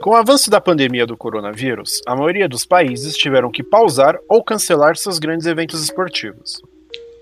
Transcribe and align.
Com 0.00 0.10
o 0.10 0.14
avanço 0.14 0.48
da 0.48 0.60
pandemia 0.60 1.04
do 1.04 1.16
coronavírus, 1.16 2.00
a 2.06 2.14
maioria 2.14 2.48
dos 2.48 2.64
países 2.64 3.16
tiveram 3.16 3.50
que 3.50 3.64
pausar 3.64 4.16
ou 4.28 4.44
cancelar 4.44 4.96
seus 4.96 5.18
grandes 5.18 5.44
eventos 5.44 5.82
esportivos. 5.82 6.62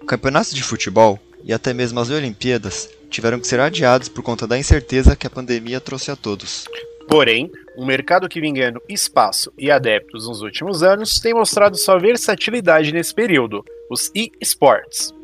Campeonatos 0.06 0.52
de 0.52 0.62
futebol 0.62 1.18
e 1.42 1.54
até 1.54 1.72
mesmo 1.72 1.98
as 2.00 2.10
Olimpíadas 2.10 2.90
tiveram 3.08 3.40
que 3.40 3.46
ser 3.46 3.60
adiados 3.60 4.10
por 4.10 4.22
conta 4.22 4.46
da 4.46 4.58
incerteza 4.58 5.16
que 5.16 5.26
a 5.26 5.30
pandemia 5.30 5.80
trouxe 5.80 6.10
a 6.10 6.16
todos. 6.16 6.66
Porém, 7.08 7.50
um 7.78 7.86
mercado 7.86 8.28
que 8.28 8.40
vem 8.40 8.52
ganhando 8.52 8.82
espaço 8.88 9.50
e 9.56 9.70
adeptos 9.70 10.28
nos 10.28 10.42
últimos 10.42 10.82
anos 10.82 11.18
tem 11.18 11.32
mostrado 11.32 11.78
sua 11.78 11.98
versatilidade 11.98 12.92
nesse 12.92 13.14
período, 13.14 13.64
os 13.90 14.10
e-sports. 14.14 15.14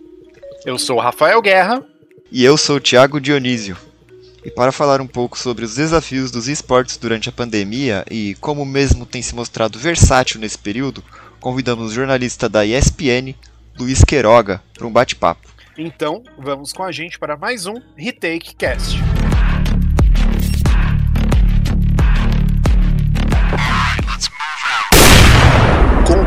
Eu 0.64 0.79
sou 0.79 0.98
Rafael 0.98 1.43
Guerra. 1.43 1.84
E 2.30 2.43
eu 2.45 2.57
sou 2.57 2.80
Thiago 2.80 3.21
Dionísio. 3.21 3.77
E 4.45 4.51
para 4.51 4.73
falar 4.73 5.01
um 5.01 5.07
pouco 5.07 5.39
sobre 5.39 5.64
os 5.64 5.77
desafios 5.77 6.31
dos 6.31 6.49
esportes 6.49 6.96
durante 6.96 7.29
a 7.29 7.33
pandemia 7.33 8.05
e 8.11 8.35
como 8.41 8.64
mesmo 8.64 9.07
tem 9.07 9.23
se 9.23 9.35
mostrado 9.35 9.79
versátil 9.79 10.41
nesse 10.41 10.59
período, 10.59 11.03
convidamos 11.39 11.93
o 11.93 11.95
jornalista 11.95 12.49
da 12.49 12.67
ESPN, 12.67 13.35
Luiz 13.79 14.03
Queiroga, 14.03 14.61
para 14.75 14.86
um 14.86 14.93
bate-papo. 14.93 15.49
Então, 15.79 16.23
vamos 16.36 16.73
com 16.73 16.83
a 16.83 16.93
gente 16.93 17.19
para 17.19 17.36
mais 17.36 17.67
um 17.67 17.81
Retake 17.97 18.55
Cast. 18.55 18.99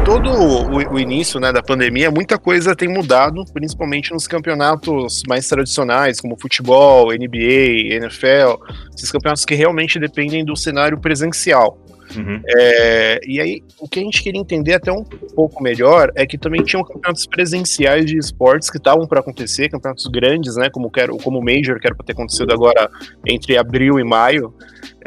Todo 0.06 0.30
o, 0.30 0.94
o 0.94 1.00
início 1.00 1.40
né, 1.40 1.52
da 1.52 1.64
pandemia, 1.64 2.12
muita 2.12 2.38
coisa 2.38 2.76
tem 2.76 2.88
mudado, 2.88 3.44
principalmente 3.52 4.14
nos 4.14 4.28
campeonatos 4.28 5.24
mais 5.28 5.48
tradicionais, 5.48 6.22
como 6.22 6.40
futebol, 6.40 7.08
NBA, 7.08 7.96
NFL, 7.96 8.62
esses 8.96 9.12
campeonatos 9.12 9.44
que 9.44 9.56
realmente 9.56 10.00
dependem 10.00 10.46
do 10.46 10.56
cenário 10.56 11.00
presencial. 11.00 11.80
Uhum. 12.16 12.40
É, 12.48 13.20
e 13.26 13.42
aí, 13.42 13.64
o 13.80 13.90
que 13.90 14.00
a 14.00 14.04
gente 14.04 14.22
queria 14.22 14.40
entender 14.40 14.74
até 14.76 14.92
um 14.92 15.04
pouco 15.04 15.64
melhor 15.64 16.12
é 16.14 16.24
que 16.26 16.38
também 16.38 16.64
tinham 16.64 16.84
campeonatos 16.84 17.26
presenciais 17.26 18.06
de 18.06 18.16
esportes 18.16 18.70
que 18.70 18.78
estavam 18.78 19.08
para 19.08 19.22
acontecer, 19.22 19.70
campeonatos 19.70 20.06
grandes, 20.06 20.56
né? 20.56 20.70
Como, 20.70 20.92
quero, 20.92 21.18
como 21.18 21.40
o 21.40 21.44
Major, 21.44 21.80
que 21.80 21.88
era 21.88 21.96
para 21.96 22.06
ter 22.06 22.14
acontecido 22.14 22.54
agora 22.54 22.90
entre 23.26 23.58
abril 23.58 24.00
e 24.00 24.04
maio. 24.04 24.54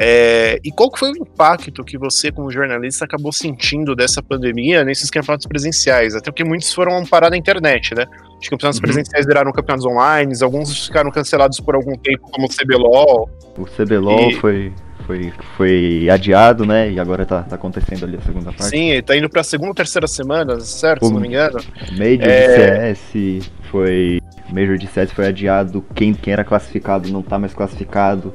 É, 0.01 0.57
e 0.63 0.71
qual 0.71 0.89
foi 0.95 1.11
o 1.11 1.17
impacto 1.17 1.83
que 1.83 1.97
você, 1.97 2.31
como 2.31 2.49
jornalista, 2.49 3.03
acabou 3.03 3.33
sentindo 3.33 3.93
dessa 3.93 4.23
pandemia 4.23 4.85
nesses 4.85 5.09
campeonatos 5.09 5.45
presenciais? 5.45 6.15
Até 6.15 6.31
porque 6.31 6.45
muitos 6.45 6.71
foram 6.73 7.05
parar 7.05 7.29
na 7.29 7.35
internet, 7.35 7.93
né? 7.93 8.05
Os 8.41 8.47
campeonatos 8.47 8.79
uhum. 8.79 8.83
presenciais 8.83 9.25
viraram 9.25 9.51
campeonatos 9.51 9.85
online, 9.85 10.33
alguns 10.41 10.87
ficaram 10.87 11.11
cancelados 11.11 11.59
por 11.59 11.75
algum 11.75 11.95
tempo, 11.97 12.31
como 12.31 12.47
o 12.47 12.49
CBLOL. 12.49 13.29
O 13.57 13.65
CBLOL 13.65 14.29
e... 14.29 14.35
foi 14.35 14.73
foi, 15.09 15.33
foi 15.57 16.07
adiado, 16.07 16.67
né? 16.67 16.91
E 16.91 16.99
agora 16.99 17.25
tá, 17.25 17.41
tá 17.41 17.55
acontecendo 17.55 18.05
ali 18.05 18.17
a 18.17 18.21
segunda 18.21 18.51
parte. 18.51 18.69
Sim, 18.69 19.01
tá 19.01 19.17
indo 19.17 19.27
pra 19.27 19.41
segunda 19.41 19.69
ou 19.69 19.75
terceira 19.75 20.07
semana, 20.07 20.59
certo? 20.59 21.01
O 21.01 21.07
se 21.07 21.13
não 21.13 21.19
me 21.19 21.27
engano. 21.27 21.57
Major 21.93 22.27
é... 22.27 22.93
de 22.93 22.99
CS 22.99 23.51
foi. 23.71 24.21
Major 24.51 24.77
de 24.77 24.85
CS 24.85 25.11
foi 25.11 25.25
adiado. 25.25 25.83
Quem, 25.95 26.13
quem 26.13 26.31
era 26.31 26.43
classificado 26.43 27.11
não 27.11 27.23
tá 27.23 27.39
mais 27.39 27.55
classificado. 27.55 28.31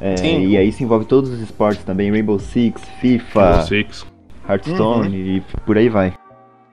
É, 0.00 0.14
e 0.24 0.56
aí 0.56 0.72
se 0.72 0.82
envolve 0.84 1.04
todos 1.04 1.30
os 1.30 1.40
esportes 1.40 1.84
também, 1.84 2.10
Rainbow 2.10 2.38
Six, 2.38 2.82
FIFA, 3.00 3.40
Rainbow 3.40 3.66
Six. 3.66 4.12
Hearthstone 4.48 5.16
uhum. 5.16 5.36
e 5.36 5.42
por 5.64 5.78
aí 5.78 5.88
vai. 5.88 6.14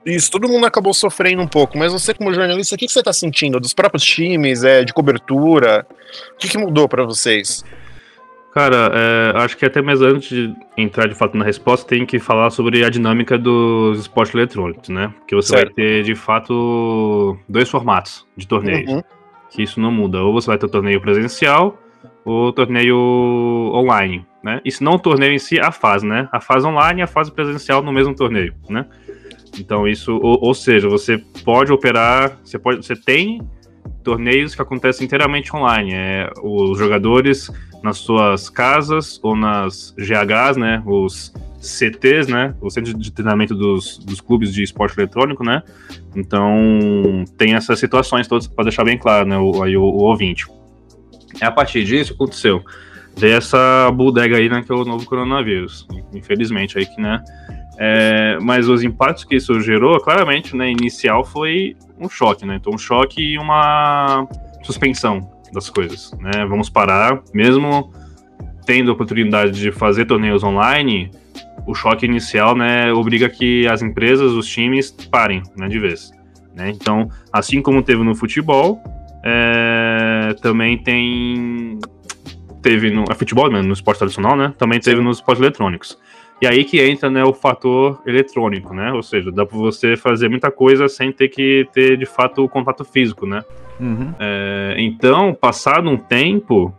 Isso, 0.04 0.30
todo 0.30 0.48
mundo 0.48 0.66
acabou 0.66 0.94
sofrendo 0.94 1.42
um 1.42 1.46
pouco, 1.46 1.76
mas 1.76 1.92
você 1.92 2.14
como 2.14 2.32
jornalista, 2.32 2.74
o 2.74 2.78
que, 2.78 2.86
que 2.86 2.92
você 2.92 3.00
está 3.00 3.12
sentindo 3.12 3.60
dos 3.60 3.74
próprios 3.74 4.02
times, 4.02 4.64
é, 4.64 4.82
de 4.82 4.92
cobertura? 4.92 5.86
O 6.34 6.38
que, 6.38 6.48
que 6.48 6.58
mudou 6.58 6.88
para 6.88 7.04
vocês? 7.04 7.62
Cara, 8.54 8.90
é, 8.92 9.38
acho 9.38 9.56
que 9.56 9.64
até 9.64 9.80
mais 9.80 10.02
antes 10.02 10.28
de 10.28 10.54
entrar 10.76 11.06
de 11.06 11.14
fato 11.14 11.36
na 11.36 11.44
resposta, 11.44 11.86
tem 11.86 12.04
que 12.04 12.18
falar 12.18 12.50
sobre 12.50 12.84
a 12.84 12.90
dinâmica 12.90 13.38
dos 13.38 14.00
esportes 14.00 14.34
eletrônicos, 14.34 14.88
né? 14.88 15.12
Porque 15.18 15.36
você 15.36 15.50
certo. 15.50 15.66
vai 15.66 15.74
ter 15.74 16.02
de 16.02 16.16
fato 16.16 17.38
dois 17.48 17.68
formatos 17.68 18.26
de 18.36 18.48
torneios. 18.48 18.90
Uhum. 18.90 19.02
Que 19.50 19.62
isso 19.62 19.78
não 19.78 19.92
muda. 19.92 20.20
Ou 20.22 20.32
você 20.32 20.48
vai 20.48 20.58
ter 20.58 20.68
torneio 20.68 21.00
presencial 21.00 21.78
ou 22.24 22.52
torneio 22.52 22.96
online, 23.74 24.26
né? 24.42 24.60
Isso 24.64 24.82
não 24.84 24.92
o 24.92 24.98
torneio 24.98 25.32
em 25.32 25.38
si, 25.38 25.58
a 25.58 25.72
fase, 25.72 26.06
né? 26.06 26.28
A 26.32 26.40
fase 26.40 26.66
online 26.66 27.00
e 27.00 27.02
a 27.02 27.06
fase 27.06 27.32
presencial 27.32 27.82
no 27.82 27.92
mesmo 27.92 28.14
torneio, 28.14 28.54
né? 28.68 28.86
Então 29.58 29.86
isso, 29.86 30.16
ou, 30.22 30.38
ou 30.42 30.54
seja, 30.54 30.88
você 30.88 31.18
pode 31.44 31.72
operar, 31.72 32.38
você 32.42 32.58
pode, 32.58 32.84
você 32.84 32.94
tem 32.94 33.40
torneios 34.02 34.54
que 34.54 34.62
acontecem 34.62 35.04
inteiramente 35.04 35.54
online. 35.54 35.92
É, 35.94 36.30
os 36.42 36.78
jogadores 36.78 37.50
nas 37.82 37.98
suas 37.98 38.48
casas 38.48 39.18
ou 39.22 39.34
nas 39.36 39.94
GHs, 39.96 40.56
né? 40.56 40.82
Os 40.86 41.32
CTs, 41.60 42.28
né? 42.28 42.54
O 42.60 42.70
centro 42.70 42.94
de 42.94 43.10
treinamento 43.10 43.54
dos, 43.54 43.98
dos 43.98 44.20
clubes 44.20 44.52
de 44.52 44.62
esporte 44.62 44.98
eletrônico, 44.98 45.44
né? 45.44 45.62
Então 46.14 47.24
tem 47.36 47.54
essas 47.54 47.78
situações 47.78 48.26
todas 48.26 48.46
para 48.46 48.64
deixar 48.64 48.84
bem 48.84 48.98
claro, 48.98 49.28
né? 49.28 49.38
O, 49.38 49.62
aí 49.62 49.76
o, 49.76 49.82
o 49.82 50.02
ouvinte. 50.04 50.46
É 51.40 51.46
a 51.46 51.50
partir 51.50 51.84
disso 51.84 52.14
aconteceu. 52.14 52.64
Veio 53.16 53.36
essa 53.36 53.90
bodega 53.92 54.36
aí, 54.36 54.48
né? 54.48 54.62
Que 54.62 54.72
é 54.72 54.74
o 54.74 54.84
novo 54.84 55.04
coronavírus. 55.04 55.86
Infelizmente 56.14 56.78
aí 56.78 56.86
que, 56.86 57.00
né? 57.00 57.22
É, 57.78 58.38
mas 58.40 58.68
os 58.68 58.82
impactos 58.82 59.24
que 59.24 59.36
isso 59.36 59.60
gerou, 59.60 59.98
claramente, 60.00 60.56
né? 60.56 60.70
Inicial 60.70 61.24
foi 61.24 61.76
um 61.98 62.08
choque, 62.08 62.46
né? 62.46 62.56
Então 62.56 62.72
um 62.72 62.78
choque 62.78 63.20
e 63.22 63.38
uma 63.38 64.26
suspensão 64.62 65.30
das 65.52 65.68
coisas, 65.68 66.12
né? 66.20 66.44
Vamos 66.46 66.70
parar, 66.70 67.22
mesmo 67.34 67.92
tendo 68.66 68.90
a 68.90 68.94
oportunidade 68.94 69.52
de 69.52 69.72
fazer 69.72 70.04
torneios 70.04 70.44
online, 70.44 71.10
o 71.66 71.74
choque 71.74 72.06
inicial, 72.06 72.54
né, 72.54 72.92
obriga 72.92 73.28
que 73.28 73.66
as 73.66 73.82
empresas, 73.82 74.32
os 74.32 74.46
times 74.46 74.90
parem, 75.10 75.42
né, 75.56 75.68
de 75.68 75.78
vez. 75.78 76.10
Né? 76.54 76.70
Então, 76.70 77.08
assim 77.32 77.62
como 77.62 77.82
teve 77.82 78.02
no 78.02 78.14
futebol, 78.14 78.82
é, 79.24 80.34
também 80.40 80.78
tem 80.78 81.78
teve 82.62 82.90
no 82.90 83.04
é 83.10 83.14
futebol, 83.14 83.50
né, 83.50 83.62
no 83.62 83.72
esporte 83.72 83.98
tradicional, 83.98 84.36
né? 84.36 84.52
Também 84.58 84.78
teve 84.78 85.00
nos 85.00 85.18
esportes 85.18 85.42
eletrônicos. 85.42 85.98
E 86.42 86.46
aí 86.46 86.64
que 86.64 86.80
entra 86.80 87.10
né, 87.10 87.22
o 87.22 87.34
fator 87.34 88.00
eletrônico, 88.06 88.72
né? 88.72 88.92
Ou 88.92 89.02
seja, 89.02 89.30
dá 89.30 89.44
para 89.44 89.58
você 89.58 89.96
fazer 89.96 90.28
muita 90.28 90.50
coisa 90.50 90.88
sem 90.88 91.12
ter 91.12 91.28
que 91.28 91.68
ter 91.72 91.98
de 91.98 92.06
fato 92.06 92.42
o 92.42 92.48
contato 92.48 92.82
físico, 92.82 93.26
né? 93.26 93.42
Uhum. 93.78 94.14
É, 94.18 94.74
então, 94.78 95.34
passado 95.34 95.88
um 95.88 95.98
tempo, 95.98 96.74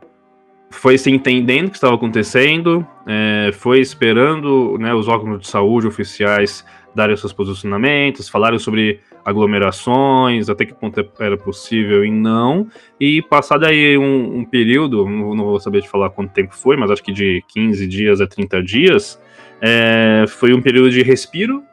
foi 0.71 0.97
se 0.97 1.11
entendendo 1.11 1.67
o 1.67 1.69
que 1.69 1.77
estava 1.77 1.93
acontecendo, 1.93 2.85
é, 3.05 3.51
foi 3.53 3.79
esperando 3.79 4.77
né, 4.79 4.93
os 4.95 5.07
órgãos 5.07 5.39
de 5.41 5.47
saúde 5.47 5.85
oficiais 5.87 6.65
darem 6.95 7.15
seus 7.15 7.33
posicionamentos, 7.33 8.27
falaram 8.29 8.57
sobre 8.57 8.99
aglomerações, 9.23 10.49
até 10.49 10.65
que 10.65 10.73
ponto 10.73 11.05
era 11.19 11.37
possível 11.37 12.03
e 12.03 12.11
não. 12.11 12.67
E 12.99 13.21
passado 13.21 13.65
aí 13.65 13.97
um, 13.97 14.39
um 14.39 14.45
período, 14.45 15.05
não, 15.05 15.35
não, 15.35 15.45
vou 15.45 15.59
saber 15.59 15.81
te 15.81 15.89
falar 15.89 16.09
quanto 16.09 16.33
tempo 16.33 16.55
foi, 16.55 16.75
mas 16.77 16.91
acho 16.91 17.03
que 17.03 17.11
de 17.11 17.43
15 17.53 17.87
dias 17.87 18.21
a 18.21 18.27
30 18.27 18.63
dias, 18.63 19.21
é, 19.61 20.25
foi 20.27 20.53
um 20.53 20.61
período 20.61 20.89
de 20.89 21.01
respiro 21.03 21.63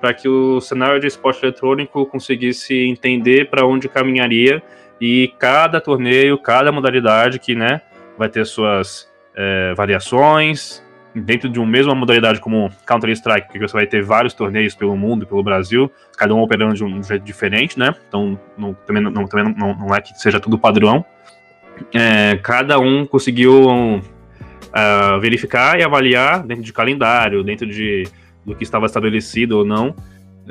para 0.00 0.12
que 0.12 0.28
o 0.28 0.60
cenário 0.60 1.00
de 1.00 1.06
esporte 1.06 1.44
eletrônico 1.44 2.04
conseguisse 2.06 2.74
entender 2.74 3.48
para 3.48 3.64
onde 3.64 3.88
caminharia 3.88 4.60
e 5.00 5.32
cada 5.38 5.80
torneio, 5.80 6.36
cada 6.38 6.72
modalidade 6.72 7.38
que 7.38 7.54
né, 7.54 7.80
vai 8.18 8.28
ter 8.28 8.44
suas 8.44 9.08
é, 9.36 9.72
variações 9.74 10.82
dentro 11.14 11.48
de 11.48 11.58
uma 11.58 11.66
mesma 11.66 11.94
modalidade 11.94 12.40
como 12.40 12.70
Counter-Strike, 12.86 13.48
que 13.48 13.58
você 13.58 13.72
vai 13.72 13.86
ter 13.86 14.02
vários 14.02 14.34
torneios 14.34 14.74
pelo 14.74 14.96
mundo, 14.96 15.26
pelo 15.26 15.42
Brasil, 15.42 15.90
cada 16.16 16.34
um 16.34 16.40
operando 16.40 16.74
de 16.74 16.84
um 16.84 17.02
jeito 17.02 17.24
diferente, 17.24 17.78
né? 17.78 17.94
Então 18.08 18.38
não, 18.56 18.74
também, 18.86 19.02
não, 19.02 19.26
também 19.26 19.54
não, 19.56 19.74
não 19.76 19.94
é 19.94 20.00
que 20.00 20.14
seja 20.18 20.40
tudo 20.40 20.58
padrão. 20.58 21.04
É, 21.92 22.36
cada 22.42 22.78
um 22.78 23.04
conseguiu 23.06 23.68
uh, 23.68 25.20
verificar 25.20 25.78
e 25.78 25.82
avaliar 25.82 26.46
dentro 26.46 26.62
de 26.62 26.72
calendário, 26.72 27.42
dentro 27.42 27.66
de 27.66 28.04
do 28.44 28.54
que 28.54 28.64
estava 28.64 28.86
estabelecido 28.86 29.58
ou 29.58 29.64
não, 29.64 29.94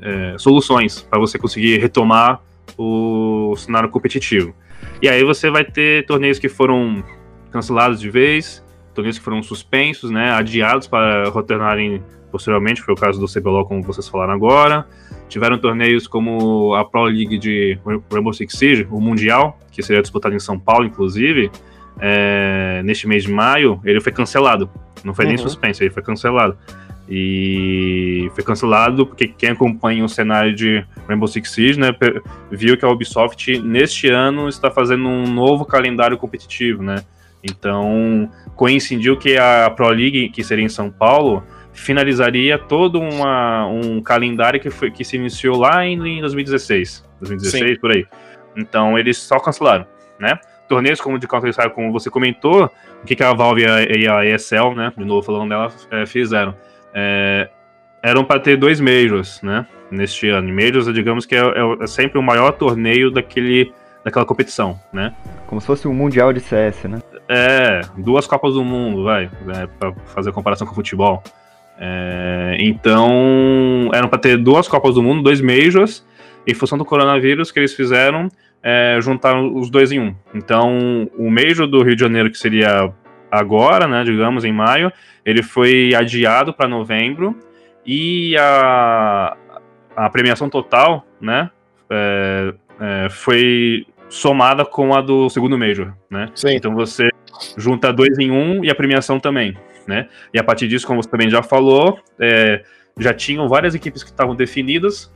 é, 0.02 0.36
soluções 0.38 1.02
para 1.02 1.19
você 1.19 1.38
conseguir 1.38 1.78
retomar 1.78 2.42
o 2.78 3.54
cenário 3.58 3.90
competitivo. 3.90 4.56
E 5.02 5.10
aí 5.10 5.24
você 5.24 5.50
vai 5.50 5.66
ter 5.66 6.06
torneios 6.06 6.40
que 6.40 6.48
foram 6.48 7.04
cancelados 7.52 8.00
de 8.00 8.10
vez, 8.10 8.63
torneios 8.94 9.18
que 9.18 9.24
foram 9.24 9.42
suspensos, 9.42 10.12
né, 10.12 10.32
adiados 10.32 10.88
para 10.88 11.30
retornarem 11.30 12.02
posteriormente, 12.32 12.82
foi 12.82 12.94
o 12.94 12.98
caso 12.98 13.20
do 13.20 13.28
CBLOL, 13.28 13.66
como 13.66 13.84
vocês 13.84 14.08
falaram 14.08 14.34
agora. 14.34 14.88
Tiveram 15.28 15.58
torneios 15.58 16.08
como 16.08 16.74
a 16.74 16.86
Pro 16.86 17.04
League 17.04 17.38
de 17.38 17.78
Rainbow 18.12 18.34
Six 18.34 18.54
Siege, 18.54 18.88
o 18.90 19.00
Mundial, 19.00 19.60
que 19.72 19.84
seria 19.84 20.02
disputado 20.02 20.34
em 20.34 20.40
São 20.40 20.58
Paulo, 20.58 20.86
inclusive, 20.86 21.52
é, 22.00 22.82
neste 22.84 23.08
mês 23.08 23.24
de 23.24 23.32
maio, 23.32 23.80
ele 23.84 24.00
foi 24.00 24.12
cancelado. 24.12 24.70
Não 25.04 25.14
foi 25.14 25.26
uhum. 25.26 25.30
nem 25.30 25.38
suspenso, 25.38 25.84
ele 25.84 25.90
foi 25.90 26.02
cancelado. 26.02 26.58
E 27.10 28.32
foi 28.34 28.44
cancelado 28.44 29.06
porque 29.06 29.28
quem 29.28 29.50
acompanha 29.50 30.06
o 30.06 30.08
cenário 30.08 30.56
de 30.56 30.86
Rainbow 31.08 31.28
Six 31.28 31.52
Siege, 31.52 31.80
né, 31.80 31.94
viu 32.50 32.78
que 32.78 32.86
a 32.86 32.90
Ubisoft 32.90 33.60
neste 33.60 34.08
ano 34.08 34.48
está 34.48 34.72
fazendo 34.72 35.08
um 35.08 35.28
novo 35.28 35.66
calendário 35.66 36.18
competitivo, 36.18 36.82
né? 36.82 37.04
Então, 37.44 38.30
coincidiu 38.56 39.18
que 39.18 39.38
a 39.38 39.70
Pro 39.76 39.90
League, 39.90 40.30
que 40.30 40.44
seria 40.44 40.64
em 40.64 40.70
São 40.70 40.92
Paulo, 40.92 41.44
finalizaria 41.74 42.58
todo 42.58 43.00
uma, 43.00 43.68
um 43.68 44.02
calendário 44.02 44.60
que, 44.60 44.70
foi, 44.70 44.92
que 44.92 45.04
se 45.04 45.16
iniciou 45.16 45.58
lá 45.58 45.86
em, 45.86 45.96
em 46.18 46.22
2016. 46.22 47.06
2016, 47.20 47.70
Sim. 47.76 47.80
por 47.80 47.92
aí. 47.92 48.06
Então, 48.56 48.98
eles 48.98 49.18
só 49.18 49.40
cancelaram, 49.40 49.86
né? 50.20 50.40
Torneios 50.68 51.02
como 51.02 51.20
de 51.20 51.28
Counter-Strike, 51.28 51.76
como 51.76 51.92
você 51.92 52.10
comentou, 52.10 52.72
o 53.02 53.06
que, 53.06 53.16
que 53.16 53.24
a 53.24 53.34
Valve 53.34 53.64
e 53.64 54.08
a, 54.08 54.26
ESL, 54.26 54.74
né, 54.74 54.94
de 54.96 55.04
novo 55.04 55.22
falando 55.22 55.50
dela, 55.50 55.70
é, 55.92 56.06
fizeram? 56.06 56.56
É, 56.94 57.50
eram 58.02 58.24
para 58.24 58.40
ter 58.40 58.56
dois 58.56 58.80
Majors, 58.80 59.42
né, 59.42 59.68
neste 59.90 60.30
ano. 60.30 60.48
E 60.48 60.52
Majors, 60.54 60.94
digamos 60.94 61.26
que 61.26 61.36
é, 61.36 61.40
é, 61.40 61.84
é 61.84 61.88
sempre 61.88 62.18
o 62.18 62.24
maior 62.24 62.54
torneio 62.54 63.12
daquele, 63.12 63.74
daquela 64.04 64.26
competição, 64.26 64.80
né? 64.94 65.14
Como 65.46 65.60
se 65.60 65.68
fosse 65.68 65.90
um 65.90 65.94
Mundial 65.94 66.32
de 66.32 66.40
CS, 66.40 66.86
né? 66.86 67.02
É, 67.33 67.80
duas 67.98 68.28
Copas 68.28 68.56
do 68.56 68.63
Mundo, 68.63 69.06
vai, 69.06 69.31
é, 69.56 69.66
para 69.80 69.94
fazer 70.07 70.33
comparação 70.33 70.68
com 70.68 70.74
o 70.74 70.75
futebol. 70.75 71.24
É, 71.80 72.57
então, 72.60 73.89
eram 73.94 74.10
para 74.10 74.19
ter 74.19 74.38
duas 74.38 74.68
Copas 74.68 74.95
do 74.95 75.01
Mundo, 75.01 75.24
dois 75.24 75.39
Majors, 75.39 76.06
em 76.45 76.54
função 76.54 76.78
do 76.78 76.83
coronavírus 76.83 77.50
que 77.50 77.57
eles 77.57 77.74
fizeram, 77.74 78.28
é, 78.62 79.00
juntaram 79.01 79.56
os 79.56 79.69
dois 79.69 79.94
em 79.94 80.00
um. 80.01 80.16
Então, 80.36 81.10
o 81.18 81.31
Major 81.31 81.66
do 81.66 81.81
Rio 81.81 81.95
de 81.95 82.01
Janeiro, 82.01 82.30
que 82.30 82.38
seria 82.38 82.92
agora, 83.31 83.88
né, 83.88 84.04
digamos, 84.04 84.44
em 84.44 84.51
maio, 84.51 84.92
ele 85.25 85.42
foi 85.42 85.95
adiado 85.95 86.54
para 86.54 86.68
novembro, 86.68 87.34
e 87.86 88.36
a, 88.38 89.38
a 89.95 90.10
premiação 90.10 90.50
total, 90.50 91.06
né, 91.22 91.50
é, 91.89 92.54
é, 92.81 93.10
foi 93.10 93.86
somada 94.10 94.66
com 94.66 94.94
a 94.94 95.00
do 95.00 95.30
segundo 95.30 95.57
Major, 95.57 95.94
né? 96.10 96.30
Sim. 96.36 96.56
Então 96.56 96.75
você 96.75 97.10
junta 97.57 97.92
dois 97.92 98.18
em 98.19 98.31
um 98.31 98.63
e 98.63 98.69
a 98.69 98.75
premiação 98.75 99.19
também, 99.19 99.56
né? 99.88 100.07
E 100.33 100.39
a 100.39 100.44
partir 100.44 100.68
disso, 100.68 100.88
como 100.88 101.01
você 101.01 101.10
também 101.10 101.30
já 101.30 101.42
falou, 101.42 102.00
é, 102.19 102.63
já 102.98 103.13
tinham 103.13 103.48
várias 103.48 103.75
equipes 103.75 104.04
que 104.04 104.10
estavam 104.10 104.36
definidas 104.36 105.12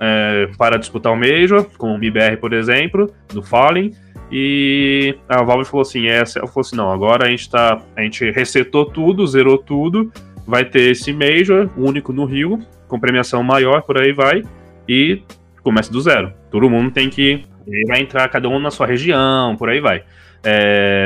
é, 0.00 0.48
para 0.58 0.78
disputar 0.78 1.12
o 1.12 1.16
Major, 1.16 1.64
como 1.76 1.94
o 1.94 1.98
MIBR, 1.98 2.38
por 2.38 2.52
exemplo, 2.52 3.12
do 3.32 3.42
Fallen, 3.42 3.92
e 4.30 5.16
a 5.28 5.42
Valve 5.42 5.64
falou 5.64 5.82
assim, 5.82 6.06
essa, 6.06 6.38
ela 6.38 6.48
falou 6.48 6.62
assim, 6.62 6.76
não, 6.76 6.90
agora 6.90 7.26
a 7.26 7.28
gente 7.28 7.48
tá, 7.48 7.80
a 7.94 8.02
gente 8.02 8.30
resetou 8.30 8.86
tudo, 8.86 9.26
zerou 9.26 9.58
tudo, 9.58 10.10
vai 10.46 10.64
ter 10.64 10.92
esse 10.92 11.12
Major, 11.12 11.68
único 11.76 12.12
no 12.12 12.24
Rio, 12.24 12.58
com 12.88 12.98
premiação 12.98 13.42
maior, 13.42 13.82
por 13.82 13.98
aí 13.98 14.12
vai, 14.12 14.42
e 14.88 15.22
começa 15.62 15.92
do 15.92 16.00
zero. 16.00 16.32
Todo 16.50 16.68
mundo 16.68 16.90
tem 16.90 17.08
que 17.08 17.44
vai 17.88 18.00
entrar 18.00 18.28
cada 18.28 18.48
um 18.48 18.58
na 18.58 18.70
sua 18.70 18.86
região, 18.86 19.56
por 19.56 19.68
aí 19.68 19.80
vai. 19.80 20.04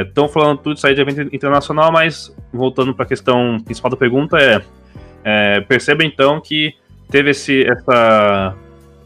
Estão 0.08 0.25
é, 0.25 0.29
falando 0.29 0.58
tudo 0.58 0.76
isso 0.76 0.87
aí 0.87 0.94
de 0.94 1.00
evento 1.00 1.35
internacional, 1.35 1.93
mas 1.93 2.35
voltando 2.52 2.93
para 2.94 3.05
a 3.05 3.08
questão 3.08 3.58
principal 3.64 3.90
da 3.90 3.96
pergunta 3.96 4.37
é, 4.37 4.61
é, 5.25 5.61
perceba 5.61 6.05
então 6.05 6.40
que 6.40 6.75
teve 7.08 7.31
esse, 7.31 7.64
essa, 7.64 8.55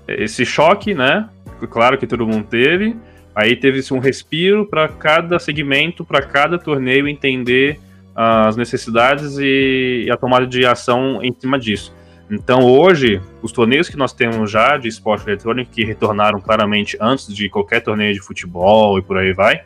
esse 0.09 0.47
choque, 0.47 0.95
né? 0.95 1.29
Claro 1.71 1.99
que 1.99 2.07
todo 2.07 2.27
mundo 2.27 2.47
teve. 2.49 2.97
Aí 3.35 3.57
teve-se 3.57 3.95
um 3.95 3.99
respiro 3.99 4.67
para 4.67 4.89
cada 4.89 5.39
segmento, 5.39 6.05
para 6.05 6.23
cada 6.23 6.59
torneio 6.59 7.09
entender 7.09 7.79
as 8.15 8.57
necessidades 8.57 9.39
e, 9.39 10.05
e 10.07 10.11
a 10.11 10.17
tomada 10.17 10.47
de 10.47 10.67
ação 10.67 11.23
em 11.23 11.35
cima 11.39 11.59
disso. 11.59 11.95
Então, 12.31 12.61
hoje, 12.61 13.21
os 13.43 13.53
torneios 13.53 13.89
que 13.89 13.97
nós 13.97 14.13
temos 14.13 14.51
já 14.51 14.77
de 14.77 14.89
esporte 14.89 15.27
eletrônico, 15.27 15.71
que 15.71 15.85
retornaram 15.85 16.41
claramente 16.41 16.97
antes 17.01 17.35
de 17.35 17.49
qualquer 17.49 17.81
torneio 17.81 18.15
de 18.15 18.21
futebol 18.21 18.99
e 18.99 19.03
por 19.03 19.19
aí 19.19 19.33
vai, 19.33 19.63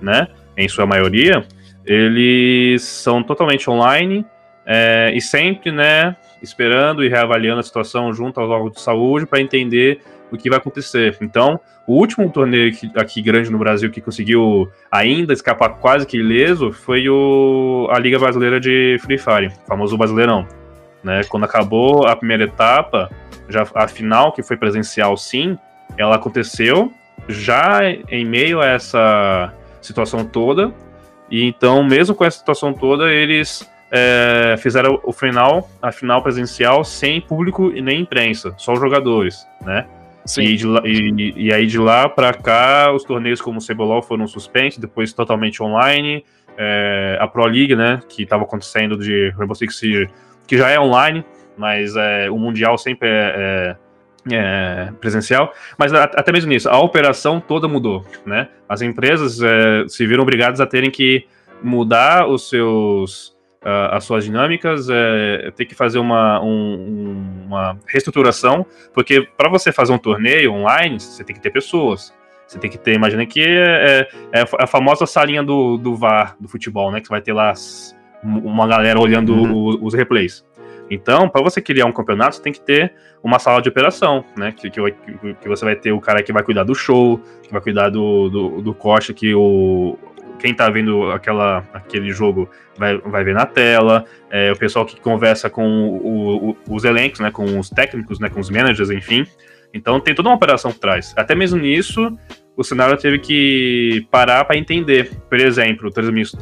né? 0.00 0.28
Em 0.56 0.68
sua 0.68 0.86
maioria, 0.86 1.44
eles 1.84 2.82
são 2.82 3.22
totalmente 3.22 3.68
online 3.70 4.24
é, 4.66 5.12
e 5.14 5.20
sempre, 5.20 5.70
né? 5.70 6.16
Esperando 6.42 7.02
e 7.02 7.08
reavaliando 7.08 7.60
a 7.60 7.62
situação 7.62 8.12
junto 8.12 8.40
aos 8.40 8.50
órgãos 8.50 8.72
de 8.72 8.80
saúde 8.80 9.26
para 9.26 9.40
entender 9.40 10.00
o 10.30 10.36
que 10.36 10.50
vai 10.50 10.58
acontecer. 10.58 11.16
Então, 11.22 11.58
o 11.86 11.94
último 11.94 12.30
torneio 12.30 12.72
aqui, 12.96 13.22
grande 13.22 13.50
no 13.50 13.58
Brasil 13.58 13.90
que 13.90 14.00
conseguiu 14.00 14.70
ainda 14.92 15.32
escapar 15.32 15.70
quase 15.78 16.06
que 16.06 16.18
ileso 16.18 16.70
foi 16.70 17.08
o, 17.08 17.88
a 17.90 17.98
Liga 17.98 18.18
Brasileira 18.18 18.60
de 18.60 18.98
Free 19.00 19.16
Fire, 19.16 19.50
famoso 19.66 19.96
Brasileirão. 19.96 20.46
Né? 21.02 21.22
Quando 21.28 21.44
acabou 21.44 22.06
a 22.06 22.14
primeira 22.14 22.44
etapa, 22.44 23.10
já 23.48 23.66
a 23.74 23.88
final, 23.88 24.32
que 24.32 24.42
foi 24.42 24.58
presencial 24.58 25.16
sim, 25.16 25.56
ela 25.96 26.16
aconteceu 26.16 26.92
já 27.26 27.80
em 28.10 28.24
meio 28.24 28.60
a 28.60 28.66
essa 28.66 29.52
situação 29.80 30.24
toda. 30.24 30.72
E 31.30 31.44
então, 31.44 31.82
mesmo 31.84 32.14
com 32.14 32.24
essa 32.24 32.38
situação 32.38 32.72
toda, 32.72 33.12
eles 33.12 33.68
é, 33.90 34.56
fizeram 34.58 35.00
o 35.04 35.12
final, 35.12 35.68
a 35.80 35.92
final 35.92 36.22
presencial 36.22 36.84
sem 36.84 37.20
público 37.20 37.70
e 37.74 37.80
nem 37.82 38.00
imprensa, 38.00 38.54
só 38.56 38.72
os 38.72 38.80
jogadores, 38.80 39.46
né? 39.62 39.86
Sim. 40.24 40.42
E, 40.42 40.56
de, 40.56 40.66
e, 40.84 41.34
e 41.46 41.52
aí 41.52 41.66
de 41.66 41.78
lá 41.78 42.08
para 42.08 42.34
cá, 42.34 42.92
os 42.92 43.02
torneios 43.02 43.40
como 43.40 43.58
o 43.58 43.60
Cebolol 43.62 44.02
foram 44.02 44.26
suspensos, 44.26 44.78
depois 44.78 45.12
totalmente 45.12 45.62
online. 45.62 46.24
É, 46.60 47.16
a 47.20 47.28
Pro 47.28 47.46
League, 47.46 47.76
né, 47.76 48.00
que 48.08 48.24
estava 48.24 48.42
acontecendo 48.42 48.98
de 48.98 49.30
Rainbow 49.36 49.54
Six 49.54 49.78
Siege 49.78 50.10
que 50.48 50.56
já 50.56 50.70
é 50.70 50.80
online, 50.80 51.24
mas 51.56 51.94
é, 51.94 52.28
o 52.30 52.38
Mundial 52.38 52.78
sempre 52.78 53.08
é, 53.08 53.34
é, 53.36 53.76
é 54.34 54.92
presencial. 55.00 55.52
Mas 55.76 55.92
a, 55.92 56.04
até 56.04 56.32
mesmo 56.32 56.48
nisso, 56.50 56.68
a 56.68 56.78
operação 56.78 57.40
toda 57.40 57.68
mudou, 57.68 58.04
né? 58.26 58.48
As 58.68 58.82
empresas 58.82 59.40
é, 59.40 59.84
se 59.88 60.06
viram 60.06 60.22
obrigadas 60.22 60.60
a 60.60 60.66
terem 60.66 60.90
que 60.90 61.26
mudar 61.62 62.26
os 62.26 62.48
seus 62.48 63.36
uh, 63.62 63.94
as 63.94 64.04
suas 64.04 64.24
dinâmicas, 64.24 64.88
é, 64.90 65.50
ter 65.54 65.64
que 65.64 65.74
fazer 65.74 65.98
uma, 65.98 66.40
um, 66.42 67.44
uma 67.46 67.78
reestruturação, 67.86 68.66
porque 68.94 69.26
para 69.36 69.50
você 69.50 69.72
fazer 69.72 69.92
um 69.92 69.98
torneio 69.98 70.52
online, 70.52 70.98
você 71.00 71.24
tem 71.24 71.34
que 71.34 71.42
ter 71.42 71.50
pessoas. 71.50 72.16
Você 72.46 72.58
tem 72.58 72.70
que 72.70 72.78
ter, 72.78 72.94
imagina 72.94 73.26
que 73.26 73.42
é, 73.42 74.08
é, 74.32 74.40
é 74.40 74.44
a 74.58 74.66
famosa 74.66 75.04
salinha 75.04 75.42
do, 75.42 75.76
do 75.76 75.94
VAR 75.94 76.34
do 76.40 76.48
futebol, 76.48 76.90
né? 76.90 76.98
Que 76.98 77.06
você 77.06 77.10
vai 77.10 77.20
ter 77.20 77.34
lá 77.34 77.52
uma 78.22 78.66
galera 78.66 78.98
olhando 78.98 79.34
uhum. 79.34 79.78
os 79.82 79.92
replays. 79.92 80.42
Então, 80.90 81.28
para 81.28 81.42
você 81.42 81.60
criar 81.60 81.86
um 81.86 81.92
campeonato, 81.92 82.36
você 82.36 82.42
tem 82.42 82.52
que 82.52 82.60
ter 82.60 82.92
uma 83.22 83.38
sala 83.38 83.60
de 83.60 83.68
operação, 83.68 84.24
né? 84.36 84.52
Que, 84.52 84.70
que, 84.70 84.80
que, 85.40 85.48
você 85.48 85.64
vai 85.64 85.76
ter 85.76 85.92
o 85.92 86.00
cara 86.00 86.22
que 86.22 86.32
vai 86.32 86.42
cuidar 86.42 86.64
do 86.64 86.74
show, 86.74 87.20
que 87.42 87.52
vai 87.52 87.60
cuidar 87.60 87.90
do, 87.90 88.28
do, 88.28 88.62
do 88.62 88.74
corte 88.74 89.12
que 89.12 89.34
o, 89.34 89.98
quem 90.38 90.54
tá 90.54 90.70
vendo 90.70 91.10
aquela, 91.10 91.64
aquele 91.72 92.10
jogo 92.10 92.48
vai, 92.76 92.96
vai 92.98 93.24
ver 93.24 93.34
na 93.34 93.44
tela, 93.44 94.04
é, 94.30 94.52
o 94.52 94.56
pessoal 94.56 94.86
que 94.86 94.98
conversa 95.00 95.50
com 95.50 95.88
o, 95.88 96.50
o, 96.50 96.56
os 96.70 96.84
elencos, 96.84 97.20
né? 97.20 97.30
Com 97.30 97.58
os 97.58 97.68
técnicos, 97.68 98.18
né? 98.18 98.28
Com 98.28 98.40
os 98.40 98.48
managers, 98.48 98.90
enfim. 98.90 99.26
Então 99.74 100.00
tem 100.00 100.14
toda 100.14 100.28
uma 100.28 100.36
operação 100.36 100.72
por 100.72 100.78
trás. 100.78 101.12
Até 101.16 101.34
mesmo 101.34 101.58
nisso, 101.58 102.16
o 102.56 102.64
cenário 102.64 102.96
teve 102.96 103.18
que 103.18 104.06
parar 104.10 104.44
para 104.44 104.56
entender. 104.56 105.10
Por 105.28 105.38
exemplo, 105.38 105.90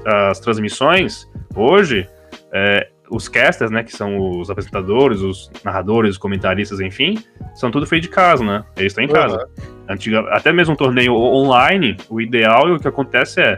as 0.04 0.38
transmissões, 0.38 1.26
hoje, 1.54 2.09
é, 2.52 2.88
os 3.10 3.28
casters, 3.28 3.70
né, 3.70 3.82
que 3.82 3.92
são 3.92 4.18
os 4.18 4.50
apresentadores, 4.50 5.20
os 5.20 5.50
narradores, 5.64 6.12
os 6.12 6.18
comentaristas, 6.18 6.80
enfim, 6.80 7.18
são 7.54 7.70
tudo 7.70 7.86
feito 7.86 8.04
de 8.04 8.08
casa, 8.08 8.44
né? 8.44 8.64
Eles 8.76 8.92
estão 8.92 9.04
em 9.04 9.08
casa. 9.08 9.36
Uhum. 9.58 9.75
Antiga, 9.88 10.20
até 10.30 10.52
mesmo 10.52 10.75
um 10.75 10.76
torneio 10.76 11.14
online, 11.14 11.96
o 12.08 12.20
ideal 12.20 12.68
e 12.68 12.72
o 12.72 12.80
que 12.80 12.88
acontece 12.88 13.40
é 13.40 13.56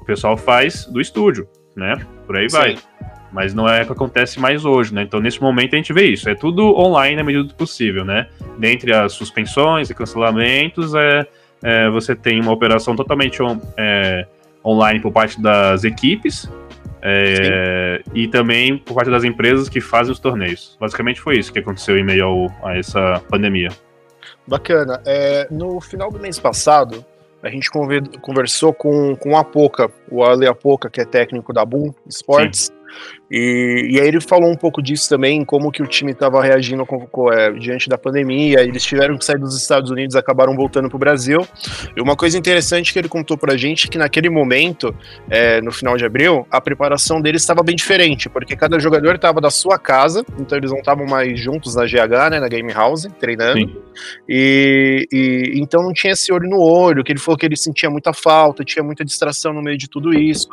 o 0.00 0.04
pessoal 0.04 0.36
faz 0.36 0.86
do 0.86 1.00
estúdio, 1.00 1.48
né? 1.74 1.96
Por 2.26 2.36
aí 2.36 2.48
Sim. 2.48 2.56
vai. 2.56 2.78
Mas 3.32 3.54
não 3.54 3.68
é 3.68 3.82
o 3.82 3.86
que 3.86 3.92
acontece 3.92 4.40
mais 4.40 4.64
hoje, 4.64 4.92
né? 4.92 5.02
Então, 5.02 5.20
nesse 5.20 5.40
momento, 5.40 5.74
a 5.74 5.76
gente 5.76 5.92
vê 5.92 6.06
isso. 6.06 6.28
É 6.28 6.34
tudo 6.34 6.76
online 6.76 7.16
na 7.16 7.22
medida 7.22 7.44
do 7.44 7.54
possível, 7.54 8.04
né? 8.04 8.26
Dentre 8.58 8.92
as 8.92 9.12
suspensões 9.12 9.88
e 9.88 9.94
cancelamentos, 9.94 10.94
é, 10.94 11.26
é 11.62 11.88
você 11.90 12.16
tem 12.16 12.40
uma 12.40 12.50
operação 12.50 12.96
totalmente 12.96 13.40
on, 13.40 13.60
é, 13.76 14.26
online 14.64 15.00
por 15.00 15.12
parte 15.12 15.40
das 15.40 15.84
equipes, 15.84 16.50
é, 17.02 18.02
e 18.14 18.28
também 18.28 18.76
por 18.76 18.94
parte 18.94 19.10
das 19.10 19.24
empresas 19.24 19.68
que 19.68 19.80
fazem 19.80 20.12
os 20.12 20.18
torneios. 20.18 20.76
Basicamente 20.80 21.20
foi 21.20 21.38
isso 21.38 21.52
que 21.52 21.58
aconteceu 21.58 21.96
em 21.98 22.04
meio 22.04 22.24
ao, 22.24 22.46
a 22.62 22.76
essa 22.76 23.22
pandemia. 23.28 23.70
Bacana. 24.46 25.00
É, 25.06 25.46
no 25.50 25.80
final 25.80 26.10
do 26.10 26.18
mês 26.18 26.38
passado, 26.38 27.04
a 27.42 27.48
gente 27.48 27.70
conversou 28.20 28.72
com, 28.72 29.16
com 29.16 29.30
o 29.30 29.36
Apoca, 29.36 29.90
o 30.10 30.24
Ale 30.24 30.46
Apoca, 30.46 30.90
que 30.90 31.00
é 31.00 31.04
técnico 31.04 31.52
da 31.52 31.64
Boom 31.64 31.92
Sports, 32.06 32.66
Sim. 32.66 33.19
E, 33.30 33.90
e 33.92 34.00
aí 34.00 34.08
ele 34.08 34.20
falou 34.20 34.50
um 34.50 34.56
pouco 34.56 34.82
disso 34.82 35.08
também, 35.08 35.44
como 35.44 35.70
que 35.70 35.82
o 35.82 35.86
time 35.86 36.10
estava 36.10 36.42
reagindo 36.42 36.84
com, 36.84 37.06
com, 37.06 37.32
é, 37.32 37.52
diante 37.52 37.88
da 37.88 37.96
pandemia. 37.96 38.60
Eles 38.60 38.82
tiveram 38.82 39.16
que 39.16 39.24
sair 39.24 39.38
dos 39.38 39.56
Estados 39.56 39.90
Unidos, 39.90 40.16
acabaram 40.16 40.54
voltando 40.56 40.88
para 40.88 40.96
o 40.96 40.98
Brasil. 40.98 41.46
E 41.96 42.00
uma 42.00 42.16
coisa 42.16 42.36
interessante 42.36 42.92
que 42.92 42.98
ele 42.98 43.08
contou 43.08 43.38
para 43.38 43.54
a 43.54 43.56
gente 43.56 43.86
é 43.86 43.90
que 43.90 43.98
naquele 43.98 44.28
momento, 44.28 44.94
é, 45.30 45.60
no 45.60 45.70
final 45.70 45.96
de 45.96 46.04
abril, 46.04 46.46
a 46.50 46.60
preparação 46.60 47.20
deles 47.20 47.42
estava 47.42 47.62
bem 47.62 47.76
diferente, 47.76 48.28
porque 48.28 48.56
cada 48.56 48.78
jogador 48.80 49.14
estava 49.14 49.40
da 49.40 49.50
sua 49.50 49.78
casa, 49.78 50.24
então 50.38 50.58
eles 50.58 50.70
não 50.70 50.78
estavam 50.78 51.06
mais 51.06 51.38
juntos 51.38 51.76
na 51.76 51.84
GH, 51.84 52.30
né, 52.30 52.40
na 52.40 52.48
Game 52.48 52.72
House, 52.72 53.06
treinando. 53.20 53.80
E, 54.28 55.06
e, 55.12 55.52
então 55.60 55.82
não 55.82 55.92
tinha 55.92 56.12
esse 56.14 56.32
olho 56.32 56.48
no 56.48 56.60
olho, 56.60 57.04
que 57.04 57.12
ele 57.12 57.20
falou 57.20 57.38
que 57.38 57.46
ele 57.46 57.56
sentia 57.56 57.90
muita 57.90 58.12
falta, 58.12 58.64
tinha 58.64 58.82
muita 58.82 59.04
distração 59.04 59.52
no 59.52 59.62
meio 59.62 59.78
de 59.78 59.88
tudo 59.88 60.12
isso. 60.12 60.48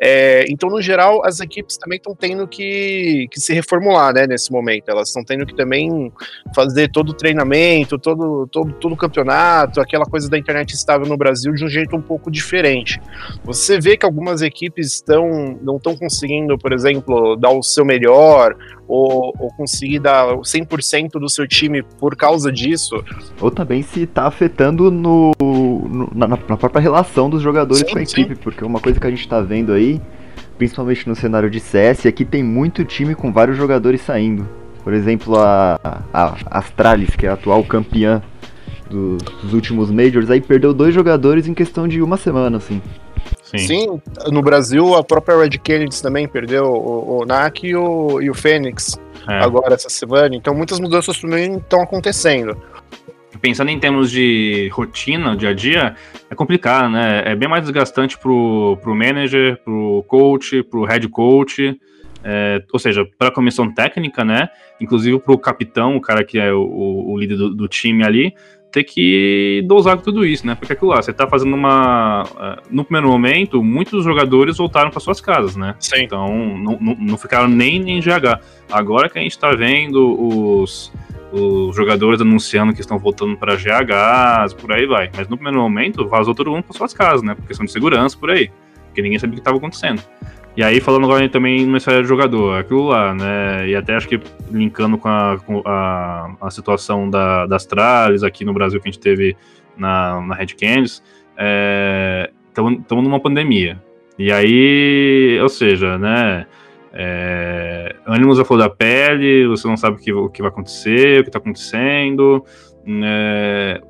É, 0.00 0.44
então, 0.48 0.70
no 0.70 0.80
geral, 0.80 1.24
as 1.24 1.40
equipes 1.40 1.76
também 1.76 1.96
estão 1.96 2.14
tendo 2.22 2.46
que, 2.46 3.26
que 3.32 3.40
se 3.40 3.52
reformular, 3.52 4.14
né, 4.14 4.28
nesse 4.28 4.52
momento. 4.52 4.88
Elas 4.88 5.08
estão 5.08 5.24
tendo 5.24 5.44
que 5.44 5.56
também 5.56 6.12
fazer 6.54 6.88
todo 6.88 7.08
o 7.08 7.12
treinamento, 7.12 7.98
todo, 7.98 8.46
todo, 8.46 8.72
todo 8.74 8.92
o 8.92 8.96
campeonato, 8.96 9.80
aquela 9.80 10.04
coisa 10.04 10.30
da 10.30 10.38
internet 10.38 10.72
estável 10.72 11.04
no 11.04 11.16
Brasil 11.16 11.52
de 11.52 11.64
um 11.64 11.68
jeito 11.68 11.96
um 11.96 12.00
pouco 12.00 12.30
diferente. 12.30 13.02
Você 13.42 13.80
vê 13.80 13.96
que 13.96 14.06
algumas 14.06 14.40
equipes 14.40 14.94
estão 14.94 15.58
não 15.60 15.78
estão 15.78 15.96
conseguindo, 15.96 16.56
por 16.56 16.72
exemplo, 16.72 17.34
dar 17.34 17.50
o 17.50 17.60
seu 17.60 17.84
melhor 17.84 18.54
ou, 18.86 19.34
ou 19.36 19.48
conseguir 19.56 19.98
dar 19.98 20.28
100% 20.28 21.18
do 21.18 21.28
seu 21.28 21.48
time 21.48 21.82
por 21.82 22.14
causa 22.14 22.52
disso. 22.52 23.02
Ou 23.40 23.50
também 23.50 23.82
se 23.82 24.02
está 24.02 24.28
afetando 24.28 24.92
no, 24.92 25.32
no 25.40 26.08
na, 26.14 26.28
na, 26.28 26.56
própria 26.56 26.80
relação 26.80 27.28
dos 27.28 27.42
jogadores 27.42 27.80
sim, 27.80 27.92
com 27.92 27.98
a 27.98 28.02
equipe, 28.02 28.36
sim. 28.36 28.40
porque 28.40 28.64
uma 28.64 28.78
coisa 28.78 29.00
que 29.00 29.06
a 29.08 29.10
gente 29.10 29.22
está 29.22 29.40
vendo 29.40 29.72
aí, 29.72 30.00
principalmente 30.62 31.08
no 31.08 31.16
cenário 31.16 31.50
de 31.50 31.58
CS, 31.58 32.06
é 32.06 32.12
que 32.12 32.24
tem 32.24 32.40
muito 32.40 32.84
time 32.84 33.16
com 33.16 33.32
vários 33.32 33.56
jogadores 33.56 34.00
saindo. 34.00 34.48
Por 34.84 34.92
exemplo, 34.92 35.36
a, 35.36 36.04
a 36.12 36.36
Astralis, 36.58 37.16
que 37.16 37.26
é 37.26 37.30
a 37.30 37.32
atual 37.32 37.64
campeã 37.64 38.22
dos, 38.88 39.20
dos 39.42 39.54
últimos 39.54 39.90
Majors, 39.90 40.30
aí 40.30 40.40
perdeu 40.40 40.72
dois 40.72 40.94
jogadores 40.94 41.48
em 41.48 41.54
questão 41.54 41.88
de 41.88 42.00
uma 42.00 42.16
semana, 42.16 42.58
assim. 42.58 42.80
Sim. 43.42 43.58
Sim. 43.58 44.00
no 44.30 44.40
Brasil 44.40 44.94
a 44.94 45.02
própria 45.02 45.36
Red 45.36 45.58
Kennedy 45.58 46.00
também 46.00 46.28
perdeu 46.28 46.64
o, 46.64 47.18
o 47.18 47.26
NAC 47.26 47.66
e 47.66 47.76
o, 47.76 48.20
e 48.22 48.30
o 48.30 48.34
Fênix 48.34 48.98
é. 49.28 49.42
agora 49.42 49.74
essa 49.74 49.90
semana. 49.90 50.36
Então 50.36 50.54
muitas 50.54 50.78
mudanças 50.78 51.20
também 51.20 51.56
estão 51.56 51.82
acontecendo. 51.82 52.56
Pensando 53.40 53.70
em 53.70 53.78
termos 53.78 54.10
de 54.10 54.68
rotina, 54.72 55.36
dia 55.36 55.50
a 55.50 55.54
dia, 55.54 55.96
é 56.30 56.34
complicado, 56.34 56.90
né? 56.90 57.22
É 57.24 57.34
bem 57.34 57.48
mais 57.48 57.62
desgastante 57.62 58.18
pro, 58.18 58.78
pro 58.82 58.94
manager, 58.94 59.58
pro 59.64 60.04
coach, 60.06 60.62
pro 60.64 60.84
head 60.84 61.08
coach, 61.08 61.78
é, 62.24 62.62
ou 62.72 62.78
seja, 62.78 63.04
para 63.18 63.28
a 63.28 63.32
comissão 63.32 63.72
técnica, 63.72 64.24
né? 64.24 64.48
Inclusive 64.80 65.18
para 65.18 65.32
o 65.32 65.38
capitão, 65.38 65.96
o 65.96 66.00
cara 66.00 66.24
que 66.24 66.38
é 66.38 66.52
o, 66.52 67.10
o 67.10 67.18
líder 67.18 67.36
do, 67.36 67.54
do, 67.54 67.68
time 67.68 68.04
ali, 68.04 68.34
ter 68.70 68.84
que 68.84 69.62
dosar 69.66 70.00
tudo 70.00 70.24
isso, 70.24 70.46
né? 70.46 70.54
Porque 70.54 70.72
aquilo 70.72 70.90
lá, 70.90 71.02
você 71.02 71.12
tá 71.12 71.26
fazendo 71.26 71.54
uma. 71.54 72.22
Uh, 72.22 72.62
no 72.70 72.84
primeiro 72.84 73.08
momento, 73.08 73.62
muitos 73.62 74.04
jogadores 74.04 74.56
voltaram 74.56 74.90
para 74.90 75.00
suas 75.00 75.20
casas, 75.20 75.56
né? 75.56 75.74
Sim. 75.80 76.04
Então 76.04 76.28
não, 76.56 76.78
não, 76.80 76.96
não 76.98 77.18
ficaram 77.18 77.48
nem 77.48 77.90
em 77.90 78.00
GH. 78.00 78.40
Agora 78.70 79.08
que 79.08 79.18
a 79.18 79.22
gente 79.22 79.38
tá 79.38 79.50
vendo 79.52 80.62
os, 80.62 80.92
os 81.32 81.74
jogadores 81.74 82.20
anunciando 82.20 82.74
que 82.74 82.80
estão 82.80 82.98
voltando 82.98 83.36
para 83.36 83.56
GH, 83.56 84.54
por 84.60 84.72
aí 84.72 84.86
vai. 84.86 85.10
Mas 85.16 85.28
no 85.28 85.36
primeiro 85.36 85.58
momento, 85.60 86.06
vazou 86.06 86.34
todo 86.34 86.50
mundo 86.50 86.64
para 86.64 86.76
suas 86.76 86.92
casas, 86.92 87.22
né? 87.22 87.34
Por 87.34 87.46
questão 87.46 87.64
de 87.64 87.72
segurança, 87.72 88.16
por 88.16 88.30
aí. 88.30 88.50
Porque 88.86 89.00
ninguém 89.00 89.18
sabia 89.18 89.32
o 89.32 89.36
que 89.36 89.40
estava 89.40 89.56
acontecendo. 89.56 90.02
E 90.54 90.62
aí, 90.62 90.80
falando 90.80 91.04
agora 91.04 91.26
também 91.30 91.64
no 91.64 91.78
história 91.78 92.02
do 92.02 92.06
jogador, 92.06 92.58
aquilo 92.58 92.88
lá, 92.88 93.14
né? 93.14 93.68
E 93.68 93.74
até 93.74 93.94
acho 93.94 94.06
que 94.06 94.20
linkando 94.50 94.98
com 94.98 95.08
a, 95.08 95.38
com 95.38 95.62
a, 95.64 96.36
a 96.42 96.50
situação 96.50 97.08
da, 97.08 97.46
das 97.46 97.64
tralhas 97.64 98.22
aqui 98.22 98.44
no 98.44 98.52
Brasil 98.52 98.78
que 98.78 98.86
a 98.86 98.92
gente 98.92 99.00
teve 99.00 99.34
na, 99.76 100.20
na 100.20 100.34
Red 100.34 100.48
Candies, 100.48 101.02
estamos 102.50 102.84
é, 102.90 102.94
numa 102.94 103.18
pandemia. 103.18 103.82
E 104.18 104.30
aí, 104.30 105.38
ou 105.40 105.48
seja, 105.48 105.96
né? 105.96 106.46
É, 106.94 107.94
ânimos 108.06 108.38
a 108.38 108.44
flor 108.44 108.58
da 108.58 108.68
pele, 108.68 109.46
você 109.46 109.66
não 109.66 109.76
sabe 109.76 109.96
o 109.96 110.00
que, 110.00 110.12
o 110.12 110.28
que 110.28 110.42
vai 110.42 110.50
acontecer, 110.50 111.20
o 111.20 111.22
que 111.22 111.28
está 111.28 111.38
acontecendo. 111.38 112.44
É, 113.04 113.80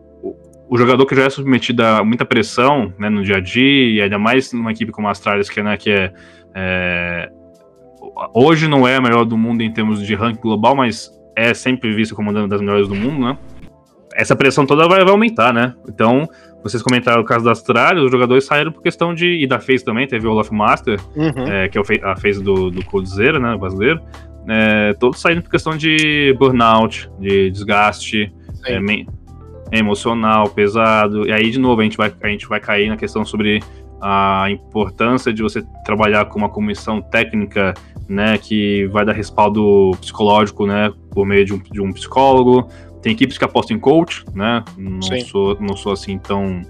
o 0.69 0.79
jogador 0.79 1.05
que 1.05 1.15
já 1.15 1.25
é 1.25 1.31
submetido 1.31 1.85
a 1.85 2.05
muita 2.05 2.25
pressão 2.25 2.93
né, 2.99 3.11
no 3.11 3.23
dia 3.23 3.37
a 3.37 3.41
dia, 3.41 3.91
e 3.95 4.01
ainda 4.01 4.19
mais 4.19 4.53
numa 4.53 4.71
equipe 4.71 4.93
como 4.93 5.09
a 5.09 5.11
Astralis, 5.11 5.51
que, 5.51 5.63
né, 5.63 5.77
que 5.77 5.91
é 5.91 6.13
é, 6.55 7.31
hoje 8.35 8.69
não 8.69 8.87
é 8.87 8.97
a 8.97 9.01
melhor 9.01 9.25
do 9.25 9.37
mundo 9.37 9.63
em 9.63 9.73
termos 9.73 10.05
de 10.05 10.15
ranking 10.15 10.41
global, 10.41 10.77
mas 10.77 11.11
é 11.37 11.55
sempre 11.55 11.95
vista 11.95 12.15
como 12.15 12.31
uma 12.31 12.47
das 12.47 12.61
melhores 12.61 12.89
do 12.89 12.95
mundo, 12.95 13.27
né? 13.27 13.39
Essa 14.14 14.37
pressão 14.37 14.66
toda 14.66 14.88
vai, 14.88 15.02
vai 15.02 15.12
aumentar, 15.12 15.52
né? 15.52 15.75
Então, 15.88 16.28
vocês 16.62 16.83
comentaram 16.83 17.23
o 17.23 17.25
caso 17.25 17.45
da 17.45 17.50
Austrália, 17.50 18.02
os 18.02 18.11
jogadores 18.11 18.45
saíram 18.45 18.71
por 18.71 18.83
questão 18.83 19.14
de. 19.14 19.42
E 19.42 19.47
da 19.47 19.59
FaZe 19.59 19.85
também, 19.85 20.07
teve 20.07 20.26
o 20.26 20.31
Olaf 20.31 20.50
Master, 20.50 21.00
uhum. 21.16 21.47
é, 21.47 21.69
que 21.69 21.78
é 21.78 21.83
a 22.04 22.16
FaZe 22.16 22.42
do, 22.42 22.71
do 22.71 22.85
Coldzera, 22.85 23.38
né? 23.38 23.57
Brasileiro. 23.57 24.00
É, 24.49 24.92
todos 24.95 25.21
saíram 25.21 25.42
por 25.42 25.50
questão 25.50 25.76
de 25.76 26.35
burnout, 26.38 27.11
de 27.19 27.50
desgaste 27.50 28.33
é, 28.66 28.78
emocional, 29.73 30.49
pesado. 30.50 31.26
E 31.26 31.33
aí, 31.33 31.50
de 31.50 31.59
novo, 31.59 31.81
a 31.81 31.85
gente, 31.85 31.97
vai, 31.97 32.12
a 32.23 32.28
gente 32.28 32.47
vai 32.49 32.61
cair 32.61 32.88
na 32.88 32.97
questão 32.97 33.25
sobre 33.25 33.61
a 34.00 34.50
importância 34.50 35.33
de 35.33 35.42
você 35.42 35.62
trabalhar 35.85 36.25
com 36.25 36.38
uma 36.38 36.49
comissão 36.49 37.00
técnica, 37.00 37.73
né, 38.09 38.37
que 38.37 38.87
vai 38.87 39.04
dar 39.04 39.12
respaldo 39.12 39.92
psicológico, 40.00 40.66
né, 40.66 40.92
por 41.12 41.25
meio 41.25 41.45
de 41.45 41.54
um, 41.54 41.59
de 41.59 41.81
um 41.81 41.92
psicólogo. 41.92 42.69
Tem 43.03 43.13
equipes 43.13 43.37
que 43.37 43.45
apostam 43.45 43.77
em 43.77 43.81
coach, 43.81 44.25
né, 44.35 44.65
não 44.79 45.21
sou, 45.21 45.57
não 45.61 45.77
sou 45.77 45.93
assim 45.93 46.19
tão 46.19 46.63